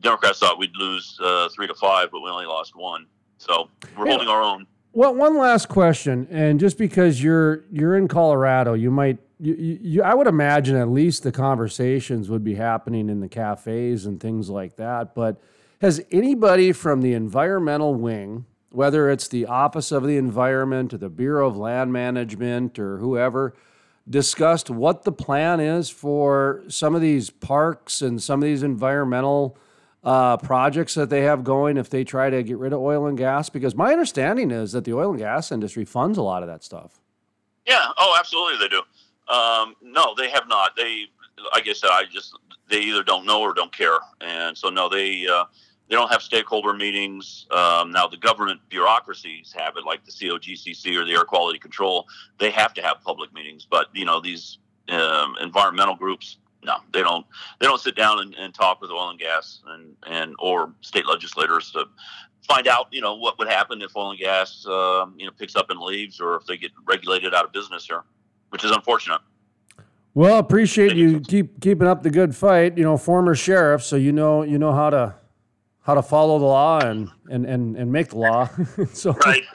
Democrats 0.00 0.38
thought 0.38 0.58
we'd 0.58 0.76
lose 0.76 1.18
uh, 1.22 1.48
three 1.54 1.66
to 1.66 1.74
five, 1.74 2.10
but 2.12 2.20
we 2.20 2.30
only 2.30 2.46
lost 2.46 2.76
one. 2.76 3.06
So 3.38 3.68
we're 3.96 4.04
Yeah. 4.06 4.12
holding 4.12 4.28
our 4.28 4.42
own. 4.42 4.66
Well, 4.92 5.14
one 5.14 5.36
last 5.36 5.68
question, 5.68 6.26
and 6.30 6.58
just 6.60 6.78
because 6.78 7.22
you're 7.22 7.64
you're 7.70 7.96
in 7.96 8.08
Colorado, 8.08 8.74
you 8.74 8.90
might 8.90 9.18
you, 9.38 9.54
you, 9.82 10.02
I 10.02 10.14
would 10.14 10.26
imagine 10.26 10.76
at 10.76 10.88
least 10.88 11.22
the 11.22 11.32
conversations 11.32 12.30
would 12.30 12.42
be 12.42 12.54
happening 12.54 13.10
in 13.10 13.20
the 13.20 13.28
cafes 13.28 14.06
and 14.06 14.18
things 14.18 14.48
like 14.48 14.76
that. 14.76 15.14
But 15.14 15.36
has 15.82 16.02
anybody 16.10 16.72
from 16.72 17.02
the 17.02 17.12
environmental 17.12 17.94
wing, 17.94 18.46
whether 18.70 19.10
it's 19.10 19.28
the 19.28 19.44
Office 19.44 19.92
of 19.92 20.04
the 20.04 20.16
Environment 20.16 20.94
or 20.94 20.96
the 20.98 21.10
Bureau 21.10 21.46
of 21.48 21.56
Land 21.58 21.92
Management 21.92 22.78
or 22.78 22.96
whoever, 22.96 23.54
discussed 24.08 24.70
what 24.70 25.02
the 25.02 25.12
plan 25.12 25.60
is 25.60 25.90
for 25.90 26.62
some 26.68 26.94
of 26.94 27.00
these 27.00 27.30
parks 27.30 28.02
and 28.02 28.22
some 28.22 28.42
of 28.42 28.46
these 28.46 28.62
environmental 28.62 29.58
uh, 30.04 30.36
projects 30.36 30.94
that 30.94 31.10
they 31.10 31.22
have 31.22 31.42
going 31.42 31.76
if 31.76 31.90
they 31.90 32.04
try 32.04 32.30
to 32.30 32.42
get 32.42 32.58
rid 32.58 32.72
of 32.72 32.80
oil 32.80 33.06
and 33.06 33.18
gas? 33.18 33.48
Because 33.48 33.74
my 33.74 33.92
understanding 33.92 34.50
is 34.50 34.72
that 34.72 34.84
the 34.84 34.92
oil 34.92 35.10
and 35.10 35.18
gas 35.18 35.50
industry 35.50 35.84
funds 35.84 36.18
a 36.18 36.22
lot 36.22 36.42
of 36.42 36.48
that 36.48 36.62
stuff. 36.62 37.00
Yeah. 37.66 37.88
Oh, 37.98 38.16
absolutely, 38.18 38.58
they 38.58 38.68
do. 38.68 38.82
Um, 39.32 39.74
no, 39.82 40.14
they 40.16 40.30
have 40.30 40.46
not. 40.48 40.76
They, 40.76 41.06
I 41.52 41.60
said, 41.72 41.90
I 41.90 42.04
just 42.10 42.38
they 42.68 42.80
either 42.80 43.02
don't 43.02 43.26
know 43.26 43.40
or 43.40 43.52
don't 43.52 43.76
care, 43.76 43.98
and 44.20 44.56
so 44.56 44.68
no, 44.68 44.88
they 44.88 45.26
uh, 45.26 45.44
they 45.88 45.94
don't 45.94 46.10
have 46.10 46.22
stakeholder 46.22 46.72
meetings. 46.72 47.46
Um, 47.50 47.92
now 47.92 48.06
the 48.06 48.16
government 48.16 48.60
bureaucracies 48.68 49.54
have 49.56 49.76
it, 49.76 49.84
like 49.84 50.04
the 50.04 50.10
COGCC 50.10 50.96
or 50.96 51.04
the 51.04 51.12
Air 51.12 51.24
Quality 51.24 51.58
Control. 51.58 52.06
They 52.38 52.50
have 52.50 52.74
to 52.74 52.82
have 52.82 53.00
public 53.02 53.32
meetings, 53.32 53.66
but 53.68 53.88
you 53.94 54.04
know 54.04 54.20
these 54.20 54.58
um, 54.88 55.36
environmental 55.40 55.94
groups, 55.94 56.38
no, 56.64 56.78
they 56.92 57.02
don't. 57.02 57.24
They 57.60 57.66
don't 57.66 57.80
sit 57.80 57.94
down 57.94 58.20
and, 58.20 58.34
and 58.34 58.52
talk 58.52 58.80
with 58.80 58.90
oil 58.90 59.10
and 59.10 59.18
gas 59.18 59.60
and 59.68 59.94
and 60.06 60.34
or 60.38 60.72
state 60.80 61.06
legislators 61.06 61.70
to 61.72 61.86
find 62.46 62.68
out, 62.68 62.86
you 62.92 63.00
know, 63.00 63.14
what 63.14 63.38
would 63.38 63.48
happen 63.48 63.82
if 63.82 63.96
oil 63.96 64.10
and 64.10 64.18
gas, 64.18 64.64
um, 64.66 65.14
you 65.18 65.26
know, 65.26 65.32
picks 65.38 65.56
up 65.56 65.70
and 65.70 65.80
leaves, 65.80 66.20
or 66.20 66.36
if 66.36 66.46
they 66.46 66.56
get 66.56 66.70
regulated 66.84 67.34
out 67.34 67.44
of 67.44 67.52
business 67.52 67.86
here, 67.86 68.02
which 68.50 68.64
is 68.64 68.70
unfortunate. 68.70 69.20
Well, 70.14 70.38
appreciate 70.38 70.96
you 70.96 71.20
keep 71.20 71.60
keeping 71.60 71.86
up 71.86 72.02
the 72.02 72.10
good 72.10 72.34
fight. 72.34 72.78
You 72.78 72.84
know, 72.84 72.96
former 72.96 73.34
sheriff, 73.34 73.84
so 73.84 73.96
you 73.96 74.12
know 74.12 74.42
you 74.42 74.58
know 74.58 74.72
how 74.72 74.90
to 74.90 75.14
how 75.86 75.94
to 75.94 76.02
follow 76.02 76.38
the 76.38 76.44
law 76.44 76.80
and 76.80 77.08
and 77.30 77.46
and, 77.46 77.76
and 77.76 77.90
make 77.92 78.08
the 78.08 78.18
law. 78.18 78.48
so 78.92 79.12
Right. 79.12 79.44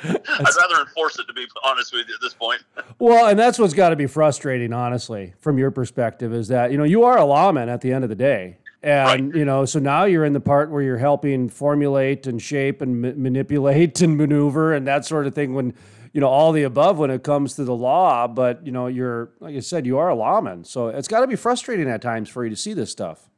I'd 0.04 0.54
rather 0.60 0.80
enforce 0.80 1.18
it, 1.18 1.26
to 1.26 1.32
be 1.32 1.44
honest 1.64 1.92
with 1.92 2.06
you, 2.08 2.14
at 2.14 2.20
this 2.20 2.34
point. 2.34 2.62
Well, 3.00 3.26
and 3.26 3.38
that's 3.38 3.58
what's 3.58 3.74
got 3.74 3.88
to 3.88 3.96
be 3.96 4.06
frustrating, 4.06 4.72
honestly, 4.72 5.34
from 5.40 5.58
your 5.58 5.72
perspective, 5.72 6.32
is 6.32 6.48
that 6.48 6.70
you 6.70 6.78
know 6.78 6.84
you 6.84 7.02
are 7.04 7.18
a 7.18 7.24
lawman 7.24 7.68
at 7.68 7.80
the 7.80 7.92
end 7.92 8.04
of 8.04 8.10
the 8.10 8.16
day, 8.16 8.58
and 8.80 9.34
you 9.34 9.44
know 9.44 9.64
so 9.64 9.80
now 9.80 10.04
you're 10.04 10.24
in 10.24 10.34
the 10.34 10.40
part 10.40 10.70
where 10.70 10.82
you're 10.82 10.98
helping 10.98 11.48
formulate 11.48 12.28
and 12.28 12.40
shape 12.40 12.80
and 12.80 13.02
ma- 13.02 13.12
manipulate 13.16 14.00
and 14.00 14.16
maneuver 14.16 14.72
and 14.72 14.86
that 14.86 15.04
sort 15.04 15.26
of 15.26 15.34
thing. 15.34 15.54
When 15.54 15.74
you 16.12 16.20
know 16.20 16.28
all 16.28 16.52
the 16.52 16.62
above 16.62 16.98
when 16.98 17.10
it 17.10 17.24
comes 17.24 17.54
to 17.54 17.64
the 17.64 17.74
law, 17.74 18.28
but 18.28 18.64
you 18.64 18.70
know 18.70 18.86
you're 18.86 19.30
like 19.40 19.56
I 19.56 19.60
said, 19.60 19.84
you 19.84 19.98
are 19.98 20.10
a 20.10 20.14
lawman, 20.14 20.62
so 20.62 20.88
it's 20.88 21.08
got 21.08 21.20
to 21.20 21.26
be 21.26 21.36
frustrating 21.36 21.88
at 21.88 22.02
times 22.02 22.28
for 22.28 22.44
you 22.44 22.50
to 22.50 22.56
see 22.56 22.72
this 22.72 22.92
stuff. 22.92 23.28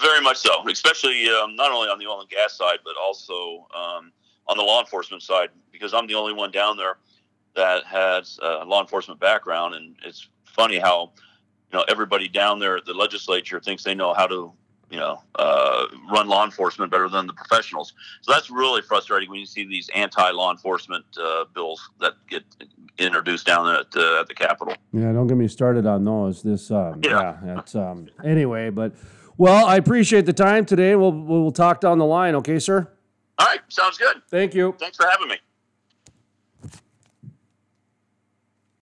Very 0.00 0.20
much 0.20 0.38
so, 0.38 0.50
especially 0.68 1.28
um, 1.28 1.54
not 1.56 1.70
only 1.70 1.88
on 1.88 1.98
the 1.98 2.06
oil 2.06 2.20
and 2.20 2.28
gas 2.28 2.56
side, 2.56 2.78
but 2.84 2.94
also 3.00 3.66
um, 3.74 4.12
on 4.48 4.56
the 4.56 4.62
law 4.62 4.80
enforcement 4.80 5.22
side, 5.22 5.50
because 5.70 5.94
I'm 5.94 6.06
the 6.06 6.14
only 6.14 6.32
one 6.32 6.50
down 6.50 6.76
there 6.76 6.98
that 7.54 7.84
has 7.84 8.38
a 8.42 8.64
law 8.64 8.80
enforcement 8.80 9.20
background. 9.20 9.74
And 9.76 9.94
it's 10.04 10.28
funny 10.44 10.78
how, 10.78 11.12
you 11.70 11.78
know, 11.78 11.84
everybody 11.88 12.28
down 12.28 12.58
there 12.58 12.76
at 12.76 12.84
the 12.84 12.94
legislature 12.94 13.60
thinks 13.60 13.84
they 13.84 13.94
know 13.94 14.12
how 14.14 14.26
to, 14.26 14.52
you 14.90 14.98
know, 14.98 15.22
uh, 15.36 15.86
run 16.10 16.28
law 16.28 16.44
enforcement 16.44 16.90
better 16.90 17.08
than 17.08 17.28
the 17.28 17.32
professionals. 17.32 17.92
So 18.22 18.32
that's 18.32 18.50
really 18.50 18.82
frustrating 18.82 19.30
when 19.30 19.38
you 19.38 19.46
see 19.46 19.64
these 19.64 19.88
anti-law 19.94 20.50
enforcement 20.50 21.04
uh, 21.20 21.44
bills 21.54 21.80
that 22.00 22.14
get 22.28 22.42
introduced 22.98 23.46
down 23.46 23.68
at, 23.68 23.86
uh, 23.96 24.20
at 24.20 24.26
the 24.26 24.34
Capitol. 24.34 24.74
Yeah, 24.92 25.12
don't 25.12 25.28
get 25.28 25.36
me 25.36 25.46
started 25.48 25.86
on 25.86 26.04
those. 26.04 26.42
This, 26.42 26.70
um, 26.72 27.00
yeah, 27.04 27.10
Yeah. 27.46 27.54
that's 27.54 27.74
um, 27.76 28.08
anyway. 28.24 28.70
But 28.70 28.92
well, 29.36 29.66
I 29.66 29.76
appreciate 29.76 30.26
the 30.26 30.32
time 30.32 30.64
today. 30.64 30.96
We'll 30.96 31.12
we'll 31.12 31.52
talk 31.52 31.80
down 31.80 31.98
the 31.98 32.04
line, 32.04 32.34
okay, 32.36 32.58
sir? 32.58 32.88
All 33.38 33.46
right, 33.46 33.60
sounds 33.68 33.98
good. 33.98 34.22
Thank 34.30 34.54
you. 34.54 34.74
Thanks 34.78 34.96
for 34.96 35.06
having 35.08 35.28
me. 35.28 35.36